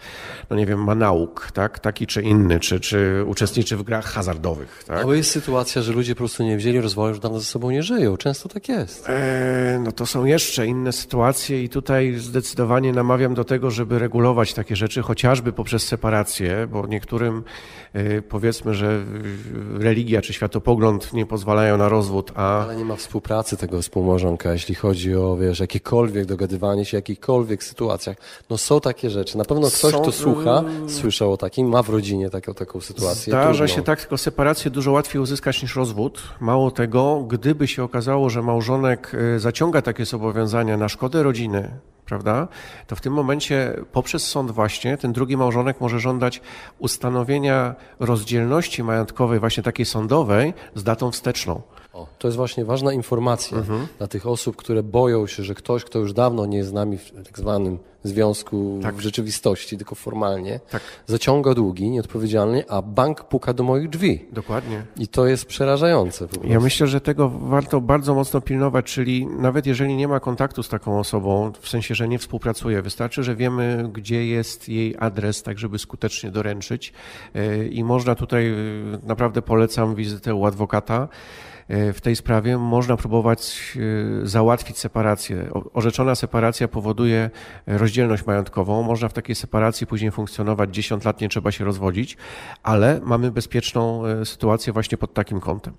[0.49, 4.83] no nie wiem, ma nauk, tak, taki czy inny, czy, czy uczestniczy w grach hazardowych.
[4.87, 4.97] Tak?
[4.97, 7.83] Albo jest sytuacja, że ludzie po prostu nie wzięli rozwoju, już dawno ze sobą nie
[7.83, 8.17] żyją.
[8.17, 9.09] Często tak jest.
[9.09, 14.53] E, no to są jeszcze inne sytuacje i tutaj zdecydowanie namawiam do tego, żeby regulować
[14.53, 17.43] takie rzeczy, chociażby poprzez separację, bo niektórym
[17.93, 19.05] e, powiedzmy, że
[19.79, 22.63] religia czy światopogląd nie pozwalają na rozwód, a...
[22.63, 28.17] Ale nie ma współpracy tego współmałżonka, jeśli chodzi o, wiesz, jakiekolwiek dogadywanie się, jakichkolwiek sytuacjach.
[28.49, 29.37] No są takie rzeczy.
[29.37, 30.01] Na pewno ktoś, są...
[30.01, 33.31] kto słucha, słyszał o takim, ma w rodzinie taką, taką sytuację.
[33.31, 33.75] Zdarza trudną.
[33.75, 36.23] się tak, tylko separację dużo łatwiej uzyskać niż rozwód.
[36.39, 41.71] Mało tego, gdyby się okazało, że małżonek y, zaciąga takie zobowiązania na szkodę rodziny,
[42.11, 42.47] prawda?
[42.87, 46.41] To w tym momencie poprzez sąd właśnie ten drugi małżonek może żądać
[46.79, 51.61] ustanowienia rozdzielności majątkowej, właśnie takiej sądowej, z datą wsteczną.
[51.93, 53.87] O, to jest właśnie ważna informacja mhm.
[53.97, 56.97] dla tych osób, które boją się, że ktoś, kto już dawno nie jest z nami
[56.97, 58.95] w tak zwanym związku tak.
[58.95, 60.81] w rzeczywistości, tylko formalnie, tak.
[61.07, 64.25] zaciąga długi nieodpowiedzialnie, a bank puka do moich drzwi.
[64.31, 64.83] Dokładnie.
[64.97, 66.27] I to jest przerażające.
[66.43, 70.69] Ja myślę, że tego warto bardzo mocno pilnować, czyli nawet jeżeli nie ma kontaktu z
[70.69, 75.59] taką osobą, w sensie, że nie współpracuje, wystarczy, że wiemy, gdzie jest jej adres, tak
[75.59, 76.93] żeby skutecznie doręczyć
[77.35, 78.55] e, i można tutaj, e,
[79.03, 81.07] naprawdę polecam wizytę u adwokata,
[81.93, 83.73] w tej sprawie można próbować
[84.23, 85.49] e, załatwić separację.
[85.73, 87.29] Orzeczona separacja powoduje
[87.67, 88.83] rozdzielność majątkową.
[88.83, 92.17] Można w takiej separacji później funkcjonować 10 lat, nie trzeba się rozwodzić,
[92.63, 95.73] ale mamy bezpieczną e, sytuację właśnie pod takim kątem.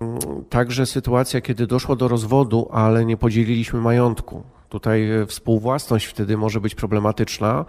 [0.49, 4.43] Także sytuacja, kiedy doszło do rozwodu, ale nie podzieliliśmy majątku.
[4.73, 7.65] Tutaj współwłasność wtedy może być problematyczna.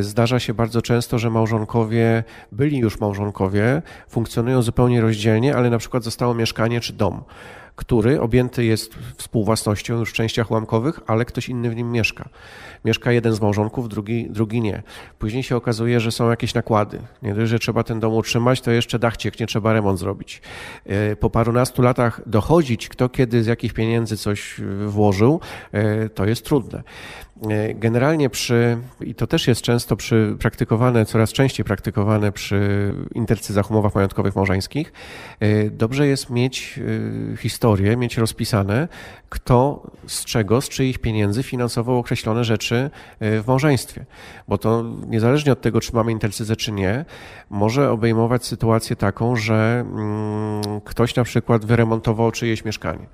[0.00, 6.04] Zdarza się bardzo często, że małżonkowie, byli już małżonkowie, funkcjonują zupełnie rozdzielnie, ale na przykład
[6.04, 7.22] zostało mieszkanie czy dom
[7.80, 12.28] który objęty jest współwłasnością już w częściach ułamkowych, ale ktoś inny w nim mieszka.
[12.84, 14.82] Mieszka jeden z małżonków, drugi, drugi nie.
[15.18, 17.02] Później się okazuje, że są jakieś nakłady.
[17.22, 20.42] Nie dość, że trzeba ten dom utrzymać, to jeszcze dach cieknie, trzeba remont zrobić.
[20.86, 25.40] E, po parunastu latach dochodzić, kto kiedy z jakich pieniędzy coś włożył,
[25.72, 26.82] e, to jest trudne.
[27.48, 33.70] E, generalnie przy, i to też jest często przy praktykowane, coraz częściej praktykowane przy intercyzach,
[33.70, 34.92] umowach majątkowych małżeńskich,
[35.40, 36.80] e, dobrze jest mieć
[37.32, 38.88] e, historię, mieć rozpisane,
[39.28, 44.04] kto z czego, z czyich pieniędzy finansował określone rzeczy w małżeństwie.
[44.48, 47.04] Bo to niezależnie od tego, czy mamy intercyzę, czy nie,
[47.50, 53.06] może obejmować sytuację taką, że mm, ktoś na przykład wyremontował czyjeś mieszkanie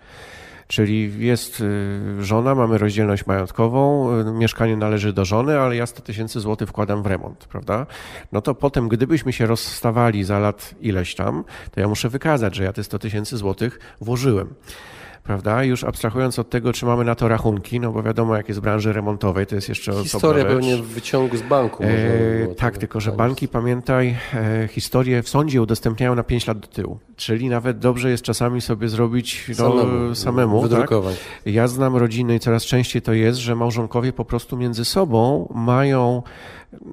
[0.69, 6.03] Czyli jest y, żona, mamy rozdzielność majątkową, y, mieszkanie należy do żony, ale ja 100
[6.03, 7.87] tysięcy złotych wkładam w remont, prawda?
[8.33, 12.65] No to potem, gdybyśmy się rozstawali za lat ileś tam, to ja muszę wykazać, że
[12.65, 14.55] ja te 100 tysięcy złotych włożyłem
[15.27, 15.65] prawda?
[15.65, 18.63] Już abstrahując od tego, czy mamy na to rachunki, no bo wiadomo, jak jest w
[18.63, 21.85] branży remontowej, to jest jeszcze Historia pewnie w wyciągu z banku.
[21.85, 26.69] E, tak, tylko że banki, pamiętaj, e, historię w sądzie udostępniają na 5 lat do
[26.69, 26.99] tyłu.
[27.17, 30.15] Czyli nawet dobrze jest czasami sobie zrobić no, samemu.
[30.15, 31.17] samemu wydrukować.
[31.17, 31.55] Tak?
[31.55, 36.23] Ja znam rodziny i coraz częściej to jest, że małżonkowie po prostu między sobą mają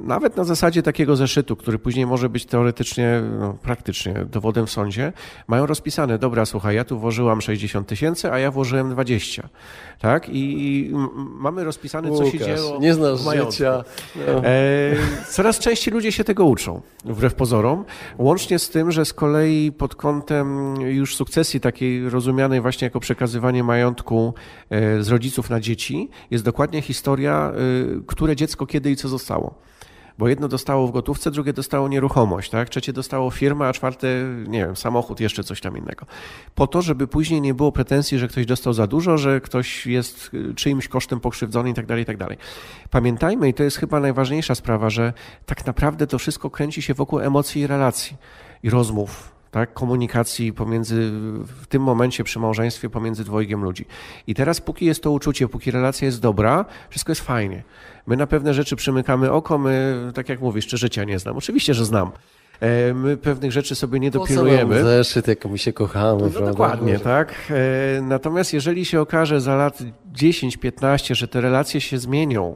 [0.02, 5.14] nawet na zasadzie takiego zeszytu, który później może być teoretycznie, no, praktycznie dowodem w sądzie,
[5.48, 9.50] mają rozpisane, dobra, słuchaj, ja tu włożyłam 60 tysięcy, a ja włożyłem 20.
[10.00, 10.30] Tak?
[10.30, 12.58] I mamy rozpisane, co Łukasz, się dzieje.
[12.80, 13.84] Nie znasz życia.
[14.28, 14.46] No.
[14.46, 14.96] E,
[15.30, 17.86] coraz częściej ludzie się tego uczą, wbrew pozorom.
[18.18, 23.64] Łącznie z tym, że z kolei pod kątem już sukcesji takiej rozumianej właśnie jako przekazywanie
[23.64, 24.34] majątku
[24.70, 29.64] e, z rodziców na dzieci, jest dokładnie historia, e, które dziecko kiedy i co zostało
[30.18, 32.70] bo jedno dostało w gotówce, drugie dostało nieruchomość, tak?
[32.70, 34.08] trzecie dostało firmę, a czwarte,
[34.48, 36.06] nie wiem, samochód, jeszcze coś tam innego.
[36.56, 40.32] Po to, żeby później nie było pretensji, że ktoś dostał za dużo, że ktoś jest
[40.34, 42.38] y, czyimś kosztem pokrzywdzony i tak dalej, tak dalej.
[42.90, 45.14] Pamiętajmy, i to jest chyba najważniejsza sprawa, że
[45.46, 48.18] tak naprawdę to wszystko kręci się wokół emocji i relacji
[48.64, 51.12] i rozmów, tak, komunikacji pomiędzy,
[51.62, 53.86] w tym momencie przy małżeństwie pomiędzy dwojgiem ludzi.
[54.28, 57.64] I teraz, póki jest to uczucie, póki relacja jest dobra, wszystko jest fajnie.
[58.08, 61.38] My na pewne rzeczy przymykamy oko, my, tak jak mówisz, czy życia nie znam.
[61.38, 62.12] Oczywiście, że znam.
[62.60, 64.76] E, my pewnych rzeczy sobie nie dopilnujemy.
[64.76, 66.22] Po zeszyt, jak my się kochamy.
[66.34, 67.34] No, dokładnie, tak.
[67.50, 69.80] E, natomiast jeżeli się okaże za lat
[70.14, 72.56] 10-15, że te relacje się zmienią,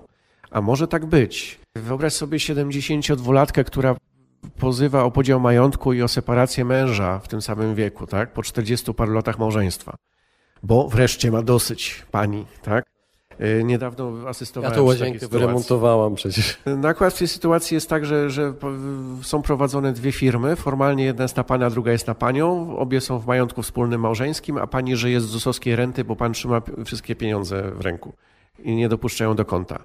[0.51, 1.59] a może tak być.
[1.75, 3.95] Wyobraź sobie 72-latkę, która
[4.59, 8.33] pozywa o podział majątku i o separację męża w tym samym wieku, tak?
[8.33, 9.97] Po 40 paru latach małżeństwa.
[10.63, 12.85] Bo wreszcie ma dosyć pani, tak?
[13.41, 14.73] Y, niedawno asystowałem.
[14.73, 16.57] Ja to łazienkę wyremontowałam przecież.
[16.65, 18.53] Nakład w tej sytuacji jest tak, że, że
[19.21, 20.55] są prowadzone dwie firmy.
[20.55, 22.77] Formalnie jedna jest na pana, druga jest na panią.
[22.77, 26.61] Obie są w majątku wspólnym małżeńskim, a pani żyje z ZUS-owskiej renty, bo pan trzyma
[26.85, 28.13] wszystkie pieniądze w ręku
[28.59, 29.79] i nie dopuszczają do konta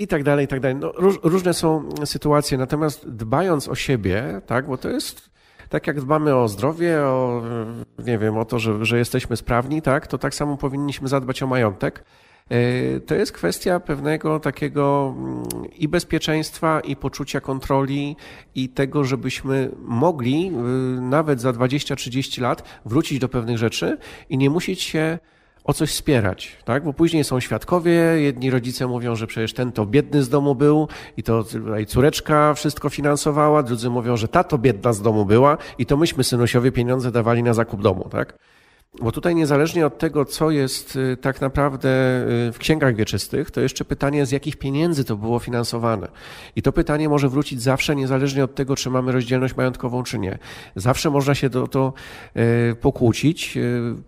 [0.00, 0.76] i tak dalej, i tak dalej.
[0.76, 5.30] No, róż, różne są sytuacje, natomiast dbając o siebie, tak, bo to jest
[5.68, 7.42] tak jak dbamy o zdrowie, o,
[7.98, 11.46] nie wiem, o to, że, że jesteśmy sprawni, tak, to tak samo powinniśmy zadbać o
[11.46, 12.04] majątek.
[12.50, 18.16] E, to jest kwestia pewnego takiego mm, i bezpieczeństwa, i poczucia kontroli,
[18.54, 24.50] i tego, żebyśmy mogli y, nawet za 20-30 lat wrócić do pewnych rzeczy i nie
[24.50, 25.18] musieć się
[25.70, 26.84] o coś wspierać, tak?
[26.84, 30.88] Bo później są świadkowie, jedni rodzice mówią, że przecież ten to biedny z domu był
[31.16, 31.44] i to
[31.80, 35.96] i córeczka wszystko finansowała, drudzy mówią, że ta to biedna z domu była i to
[35.96, 38.38] myśmy synusiowie pieniądze dawali na zakup domu, tak?
[38.98, 41.88] Bo tutaj niezależnie od tego, co jest y, tak naprawdę
[42.48, 46.08] y, w księgach wieczystych, to jeszcze pytanie, z jakich pieniędzy to było finansowane.
[46.56, 50.38] I to pytanie może wrócić zawsze, niezależnie od tego, czy mamy rozdzielność majątkową, czy nie.
[50.76, 51.92] Zawsze można się do to
[52.36, 53.58] y, pokłócić.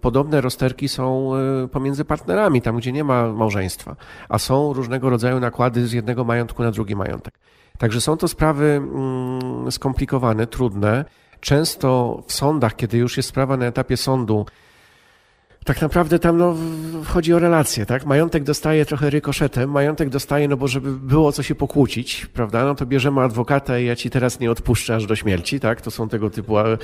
[0.00, 1.30] Podobne rozterki są
[1.72, 3.96] pomiędzy partnerami, tam gdzie nie ma małżeństwa,
[4.28, 7.34] a są różnego rodzaju nakłady z jednego majątku na drugi majątek.
[7.78, 11.04] Także są to sprawy mm, skomplikowane, trudne.
[11.40, 14.46] Często w sądach, kiedy już jest sprawa na etapie sądu,
[15.64, 16.54] tak naprawdę tam no,
[17.04, 18.06] chodzi o relacje, tak?
[18.06, 22.64] Majątek dostaje trochę rykoszetem, majątek dostaje, no bo żeby było co się pokłócić, prawda?
[22.64, 25.80] No to bierzemy adwokata i ja ci teraz nie odpuszczę aż do śmierci, tak?
[25.80, 26.78] To są tego typu e,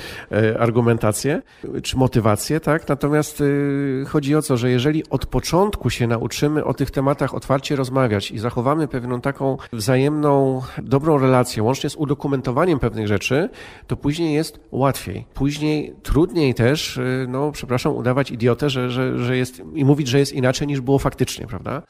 [0.59, 1.41] argumentacje
[1.83, 2.87] czy motywacje, tak?
[2.87, 7.75] Natomiast y, chodzi o to, że jeżeli od początku się nauczymy o tych tematach otwarcie
[7.75, 13.49] rozmawiać i zachowamy pewną taką wzajemną, dobrą relację, łącznie z udokumentowaniem pewnych rzeczy,
[13.87, 15.25] to później jest łatwiej.
[15.33, 20.19] Później trudniej też, y, no przepraszam, udawać idiotę, że, że, że jest i mówić, że
[20.19, 21.81] jest inaczej niż było faktycznie, prawda?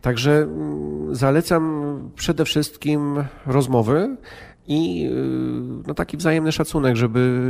[0.00, 4.16] Także mm, zalecam przede wszystkim rozmowy
[4.68, 7.40] i y, no, taki wzajemny szacunek, żeby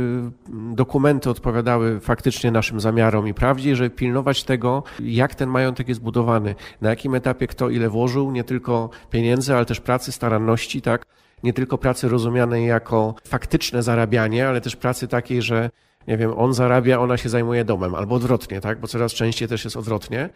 [0.73, 6.55] dokumenty odpowiadały faktycznie naszym zamiarom i prawdzie, żeby pilnować tego, jak ten majątek jest budowany,
[6.81, 11.05] na jakim etapie kto ile włożył, nie tylko pieniędzy, ale też pracy, staranności, tak?
[11.43, 15.69] Nie tylko pracy rozumianej jako faktyczne zarabianie, ale też pracy takiej, że
[16.07, 18.79] nie wiem, on zarabia, ona się zajmuje domem, albo odwrotnie, tak?
[18.79, 20.29] Bo coraz częściej też jest odwrotnie.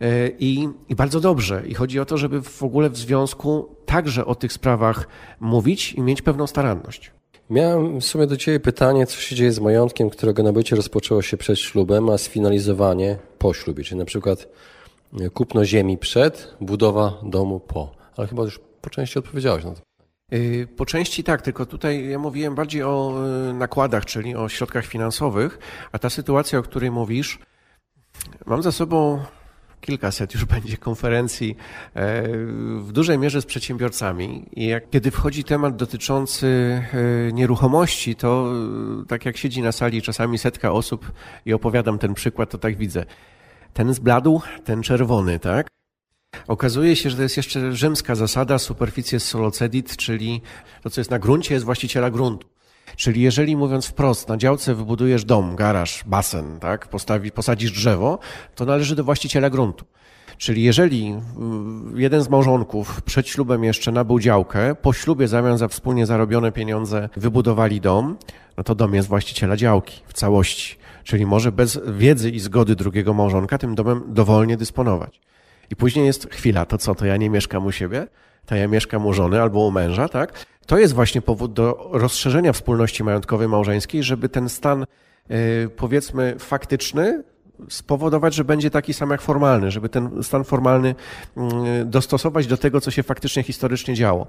[0.00, 1.62] E, I, I bardzo dobrze.
[1.66, 5.08] I chodzi o to, żeby w ogóle w związku także o tych sprawach
[5.40, 7.12] mówić i mieć pewną staranność.
[7.50, 11.36] Miałem w sumie do Ciebie pytanie, co się dzieje z majątkiem, którego nabycie rozpoczęło się
[11.36, 14.48] przed ślubem, a sfinalizowanie po ślubie, czyli na przykład
[15.20, 17.92] e, kupno ziemi przed, budowa domu po.
[18.16, 19.87] Ale chyba już po części odpowiedziałeś na to.
[20.32, 23.14] Y, po części tak, tylko tutaj ja mówiłem bardziej o
[23.50, 25.58] y, nakładach, czyli o środkach finansowych,
[25.92, 27.38] a ta sytuacja, o której mówisz,
[28.46, 29.20] Mam za sobą
[29.80, 31.56] kilkaset już będzie konferencji
[31.94, 32.22] e,
[32.78, 36.46] w dużej mierze z przedsiębiorcami i jak, kiedy wchodzi temat dotyczący
[37.28, 38.52] e, nieruchomości, to
[39.02, 41.12] e, tak jak siedzi na sali czasami setka osób
[41.46, 43.04] i opowiadam ten przykład, to tak widzę.
[43.72, 45.66] Ten zbladł, ten czerwony, tak?
[46.48, 50.40] Okazuje się, że to jest jeszcze rzymska zasada superficies solocedit, czyli
[50.82, 52.48] to, co jest na gruncie, jest właściciela gruntu.
[52.96, 58.18] Czyli jeżeli mówiąc wprost, na działce wybudujesz dom, garaż, basen, tak, postawi, posadzisz drzewo,
[58.54, 59.84] to należy do właściciela gruntu.
[60.38, 61.14] Czyli jeżeli
[61.94, 66.52] y, jeden z małżonków przed ślubem jeszcze nabył działkę, po ślubie zamiast za wspólnie zarobione
[66.52, 68.16] pieniądze wybudowali dom,
[68.56, 70.76] no to dom jest właściciela działki w całości.
[71.04, 75.20] Czyli może bez wiedzy i zgody drugiego małżonka tym domem dowolnie dysponować.
[75.70, 78.06] I później jest chwila, to co, to ja nie mieszkam u siebie?
[78.46, 80.32] To ja mieszkam u żony albo u męża, tak?
[80.66, 84.86] To jest właśnie powód do rozszerzenia wspólności majątkowej małżeńskiej, żeby ten stan,
[85.30, 87.22] y, powiedzmy, faktyczny
[87.68, 90.94] spowodować, że będzie taki sam jak formalny, żeby ten stan formalny
[91.36, 94.26] mm, dostosować do tego, co się faktycznie historycznie działo.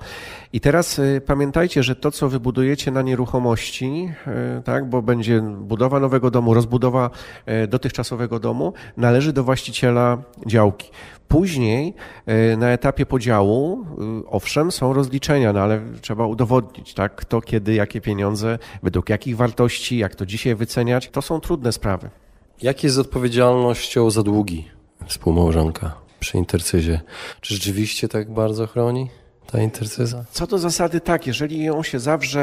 [0.53, 4.11] I teraz y, pamiętajcie, że to, co wybudujecie na nieruchomości,
[4.59, 7.09] y, tak, bo będzie budowa nowego domu, rozbudowa
[7.67, 10.91] dotychczasowego domu, należy do właściciela działki.
[11.29, 11.93] Później
[12.25, 17.73] e, na etapie podziału, e, owszem, są rozliczenia, no ale trzeba udowodnić, tak, kto, kiedy,
[17.73, 21.09] jakie pieniądze, według jakich wartości, jak to dzisiaj wyceniać.
[21.09, 22.09] To są trudne sprawy.
[22.61, 24.67] Jak jest z odpowiedzialnością za długi
[25.05, 27.01] współmałżonka przy intercyzie?
[27.41, 29.09] Czy rzeczywiście tak bardzo chroni?
[29.51, 30.25] Ta intercyza?
[30.31, 32.41] Co do zasady tak, jeżeli ją się zawrze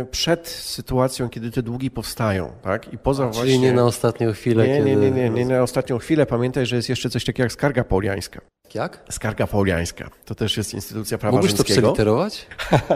[0.00, 2.92] e, przed sytuacją, kiedy te długi powstają, tak?
[2.92, 3.58] I poza Czyli właśnie...
[3.58, 4.80] nie na ostatnią chwilę, nie.
[4.80, 6.26] Nie, nie, nie, nie, na ostatnią chwilę.
[6.26, 8.40] Pamiętaj, że jest jeszcze coś takiego jak skarga pauliańska.
[8.74, 9.04] Jak?
[9.10, 10.10] Skarga pauliańska.
[10.24, 11.88] To też jest instytucja prawa Mógłbyś rzymskiego.
[11.88, 12.46] to przeliterować?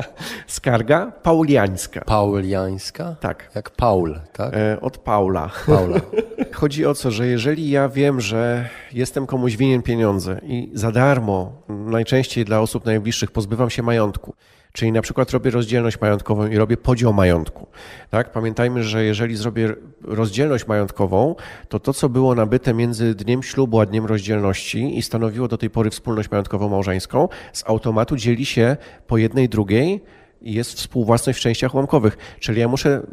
[0.47, 2.01] Skarga pauliańska.
[2.01, 3.17] Pauliańska?
[3.21, 3.51] Tak.
[3.55, 4.55] Jak Paul, tak?
[4.55, 5.51] E, od Paula.
[5.67, 6.01] Paula.
[6.53, 11.63] Chodzi o co, że jeżeli ja wiem, że jestem komuś winien pieniądze i za darmo,
[11.69, 14.35] najczęściej dla osób najbliższych, pozbywam się majątku,
[14.73, 17.67] Czyli na przykład robię rozdzielność majątkową i robię podział majątku.
[18.11, 18.33] Tak?
[18.33, 21.35] Pamiętajmy, że jeżeli zrobię rozdzielność majątkową,
[21.69, 25.71] to to, co było nabyte między dniem ślubu a dniem rozdzielności i stanowiło do tej
[25.71, 30.01] pory wspólność majątkową małżeńską, z automatu dzieli się po jednej drugiej
[30.43, 32.37] jest współwłasność w częściach ułamkowych.
[32.41, 33.07] Czyli ja muszę,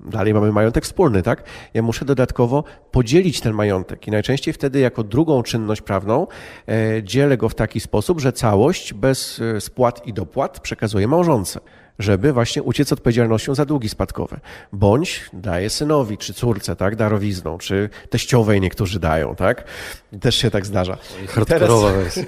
[0.00, 1.42] dalej mamy majątek wspólny, tak?
[1.74, 6.26] Ja muszę dodatkowo podzielić ten majątek i najczęściej wtedy jako drugą czynność prawną
[6.68, 11.60] e, dzielę go w taki sposób, że całość bez e, spłat i dopłat przekazuję małżonce
[11.98, 14.40] żeby właśnie uciec odpowiedzialnością za długi spadkowe.
[14.72, 19.64] Bądź daje synowi, czy córce, tak, darowizną, czy teściowej niektórzy dają, tak?
[20.20, 20.98] Też się tak zdarza.
[21.28, 22.24] Hardkorowa wersja.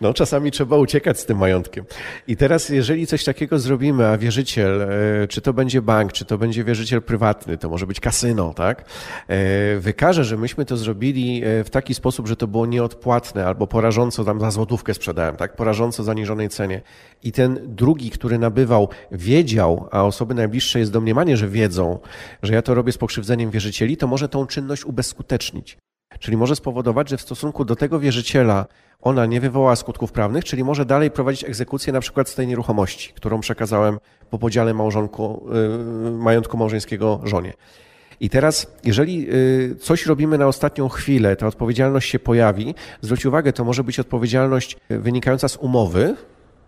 [0.00, 1.84] No, czasami trzeba uciekać z tym majątkiem.
[2.28, 4.88] I teraz, jeżeli coś takiego zrobimy, a wierzyciel, e,
[5.28, 8.84] czy to będzie bank, czy to będzie wierzyciel prywatny, to może być kasyno, tak?
[9.28, 13.66] E, wykaże, że myśmy to zrobili e, w taki sposób, że to było nieodpłatne, albo
[13.66, 15.56] porażąco tam za złotówkę sprzedałem, tak?
[15.56, 16.80] Porażąco zaniżonej cenie.
[17.22, 18.38] I ten drugi, który
[19.12, 21.98] wiedział, a osoby najbliższe jest domniemanie, że wiedzą,
[22.42, 25.78] że ja to robię z pokrzywdzeniem wierzycieli, to może tą czynność ubezskutecznić.
[26.18, 28.66] Czyli może spowodować, że w stosunku do tego wierzyciela
[29.00, 33.12] ona nie wywoła skutków prawnych, czyli może dalej prowadzić egzekucję na przykład z tej nieruchomości,
[33.14, 33.98] którą przekazałem
[34.30, 35.46] po podziale małżonku,
[36.04, 37.52] yy, majątku małżeńskiego żonie.
[38.20, 43.52] I teraz, jeżeli yy, coś robimy na ostatnią chwilę, ta odpowiedzialność się pojawi, zwróć uwagę,
[43.52, 46.16] to może być odpowiedzialność wynikająca z umowy,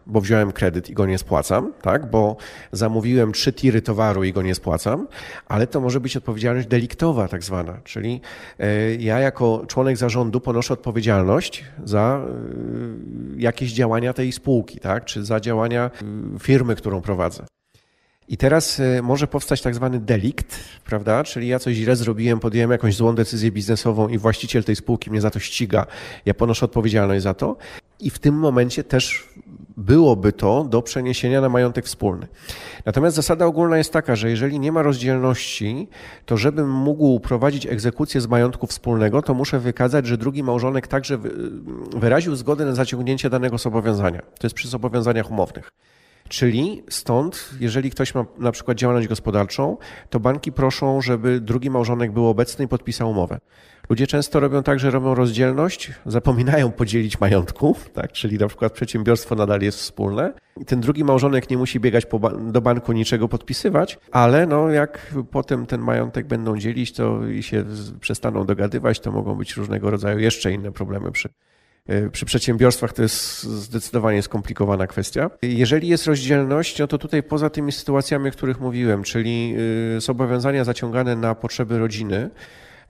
[0.07, 2.11] bo wziąłem kredyt i go nie spłacam, tak?
[2.11, 2.37] bo
[2.73, 5.09] zamówiłem trzy tiry towaru i go nie spłacam,
[5.47, 8.21] ale to może być odpowiedzialność deliktowa tak zwana, czyli
[8.59, 15.05] e, ja jako członek zarządu ponoszę odpowiedzialność za e, jakieś działania tej spółki, tak?
[15.05, 15.91] czy za działania
[16.35, 17.45] e, firmy, którą prowadzę.
[18.33, 21.25] I teraz może powstać tak zwany delikt, prawda?
[21.25, 25.21] Czyli ja coś źle zrobiłem, podjąłem jakąś złą decyzję biznesową i właściciel tej spółki mnie
[25.21, 25.87] za to ściga.
[26.27, 27.57] Ja ponoszę odpowiedzialność za to.
[28.01, 29.29] I w tym momencie też
[29.77, 32.27] byłoby to do przeniesienia na majątek wspólny.
[32.85, 35.89] Natomiast zasada ogólna jest taka, że jeżeli nie ma rozdzielności,
[36.27, 41.19] to żebym mógł prowadzić egzekucję z majątku wspólnego, to muszę wykazać, że drugi małżonek także
[41.97, 44.23] wyraził zgodę na zaciągnięcie danego zobowiązania.
[44.23, 45.73] To jest przy zobowiązaniach umownych.
[46.33, 49.77] Czyli stąd, jeżeli ktoś ma na przykład działalność gospodarczą,
[50.11, 53.41] to banki proszą, żeby drugi małżonek był obecny i podpisał umowę.
[53.91, 58.13] Ludzie często robią tak, że robią rozdzielność, zapominają podzielić majątku, tak?
[58.13, 60.33] czyli na przykład przedsiębiorstwo nadal jest wspólne.
[60.61, 62.05] I ten drugi małżonek nie musi biegać
[62.41, 67.65] do banku niczego podpisywać, ale no jak potem ten majątek będą dzielić to i się
[68.01, 71.29] przestaną dogadywać, to mogą być różnego rodzaju jeszcze inne problemy przy
[72.13, 75.31] przy przedsiębiorstwach to jest zdecydowanie skomplikowana kwestia.
[75.43, 79.55] Jeżeli jest rozdzielność, no to tutaj poza tymi sytuacjami, o których mówiłem, czyli
[79.97, 82.31] e, zobowiązania zaciągane na potrzeby rodziny,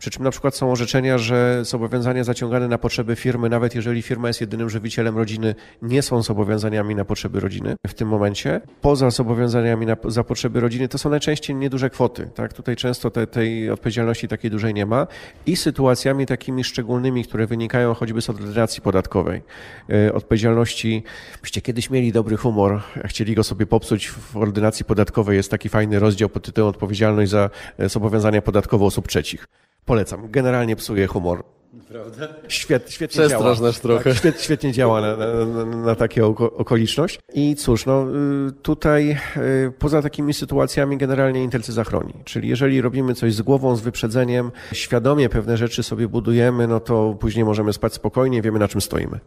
[0.02, 4.28] Przy czym na przykład są orzeczenia, że zobowiązania zaciągane na potrzeby firmy, nawet jeżeli firma
[4.28, 8.60] jest jedynym żywicielem rodziny, nie są zobowiązaniami na potrzeby rodziny w tym momencie.
[8.80, 12.30] Poza zobowiązaniami na, za potrzeby rodziny to są najczęściej nieduże kwoty.
[12.34, 12.52] Tak?
[12.52, 15.06] Tutaj często te, tej odpowiedzialności takiej dużej nie ma
[15.46, 19.42] i sytuacjami takimi szczególnymi, które wynikają choćby z ordynacji podatkowej.
[19.90, 21.02] E, odpowiedzialności,
[21.42, 25.98] byście kiedyś mieli dobry humor, chcieli go sobie popsuć w ordynacji podatkowej, jest taki fajny
[25.98, 29.46] rozdział pod tytułem odpowiedzialność za e, zobowiązania podatkowe osób trzecich.
[29.84, 30.30] Polecam.
[30.30, 31.44] Generalnie psuje humor.
[31.88, 32.28] Prawda?
[32.48, 33.54] Świet, świetnie działa.
[33.60, 34.04] nas trochę.
[34.04, 37.20] Tak, świet, świetnie działa na, na, na, na takie oko, okoliczność.
[37.34, 38.06] I cóż, no
[38.48, 42.14] y, tutaj y, poza takimi sytuacjami generalnie Intelcy zachroni.
[42.24, 47.16] Czyli jeżeli robimy coś z głową, z wyprzedzeniem, świadomie pewne rzeczy sobie budujemy, no to
[47.20, 49.20] później możemy spać spokojnie, wiemy na czym stoimy.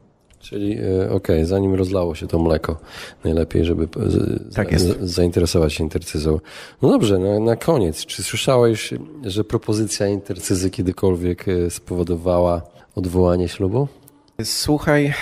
[0.49, 2.77] Czyli e, okej, okay, zanim rozlało się to mleko,
[3.23, 6.39] najlepiej, żeby z, tak z, zainteresować się intercyzą.
[6.81, 8.93] No dobrze, na, na koniec, czy słyszałeś,
[9.23, 12.61] że propozycja intercyzy kiedykolwiek e, spowodowała
[12.95, 13.87] odwołanie ślubu?
[14.43, 15.13] Słuchaj,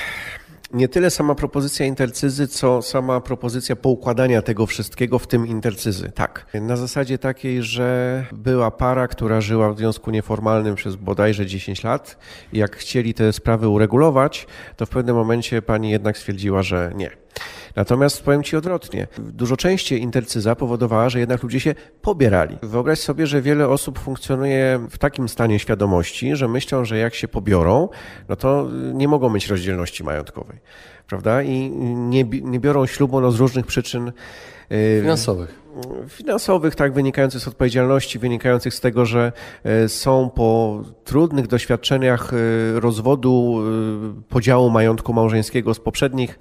[0.73, 6.11] nie tyle sama propozycja intercyzy, co sama propozycja poukładania tego wszystkiego, w tym intercyzy.
[6.11, 6.45] Tak.
[6.53, 12.17] Na zasadzie takiej, że była para, która żyła w związku nieformalnym przez bodajże 10 lat.
[12.53, 14.47] I jak chcieli te sprawy uregulować,
[14.77, 17.23] to w pewnym momencie pani jednak stwierdziła, że nie
[17.75, 19.07] Natomiast powiem Ci odwrotnie.
[19.17, 22.57] Dużo częściej intercyza powodowała, że jednak ludzie się pobierali.
[22.63, 27.27] Wyobraź sobie, że wiele osób funkcjonuje w takim stanie świadomości, że myślą, że jak się
[27.27, 27.89] pobiorą,
[28.29, 30.57] no to nie mogą mieć rozdzielności majątkowej.
[31.07, 31.43] Prawda?
[31.43, 34.11] I nie, nie biorą ślubu no, z różnych przyczyn
[34.71, 35.62] y, finansowych
[36.09, 39.31] finansowych, tak, wynikających z odpowiedzialności, wynikających z tego, że
[39.63, 43.61] e, są po trudnych doświadczeniach e, rozwodu,
[44.19, 46.39] e, podziału majątku małżeńskiego z poprzednich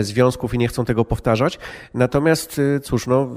[0.00, 1.58] związków i nie chcą tego powtarzać.
[1.94, 3.28] Natomiast, cóż, no,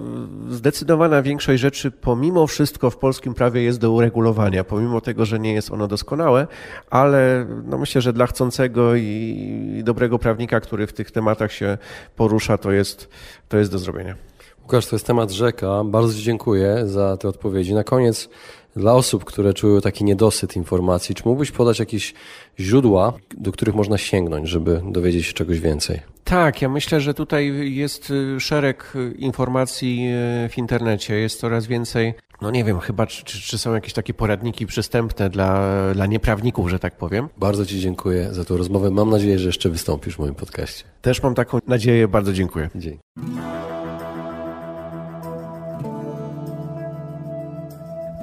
[0.50, 5.54] zdecydowana większość rzeczy pomimo wszystko w polskim prawie jest do uregulowania, pomimo tego, że nie
[5.54, 6.48] jest ono doskonałe,
[6.90, 11.78] ale no, myślę, że dla chcącego i dobrego prawnika, który w tych tematach się
[12.16, 13.10] porusza, to jest,
[13.50, 14.31] to jest do zrobienia.
[14.72, 15.84] Łukasz, to jest temat rzeka.
[15.84, 17.74] Bardzo Ci dziękuję za te odpowiedzi.
[17.74, 18.30] Na koniec,
[18.76, 22.14] dla osób, które czują taki niedosyt informacji, czy mógłbyś podać jakieś
[22.60, 26.00] źródła, do których można sięgnąć, żeby dowiedzieć się czegoś więcej?
[26.24, 30.08] Tak, ja myślę, że tutaj jest y, szereg y, informacji
[30.46, 31.16] y, w internecie.
[31.16, 35.68] Jest coraz więcej, no nie wiem, chyba czy, czy są jakieś takie poradniki przystępne dla,
[35.94, 37.30] dla nieprawników, że tak powiem.
[37.38, 38.92] Bardzo Ci dziękuję za tę rozmowę.
[38.92, 40.84] Mam nadzieję, że jeszcze wystąpisz w moim podcaście.
[41.02, 42.08] Też mam taką nadzieję.
[42.08, 42.70] Bardzo dziękuję.
[42.76, 43.00] Dzięki.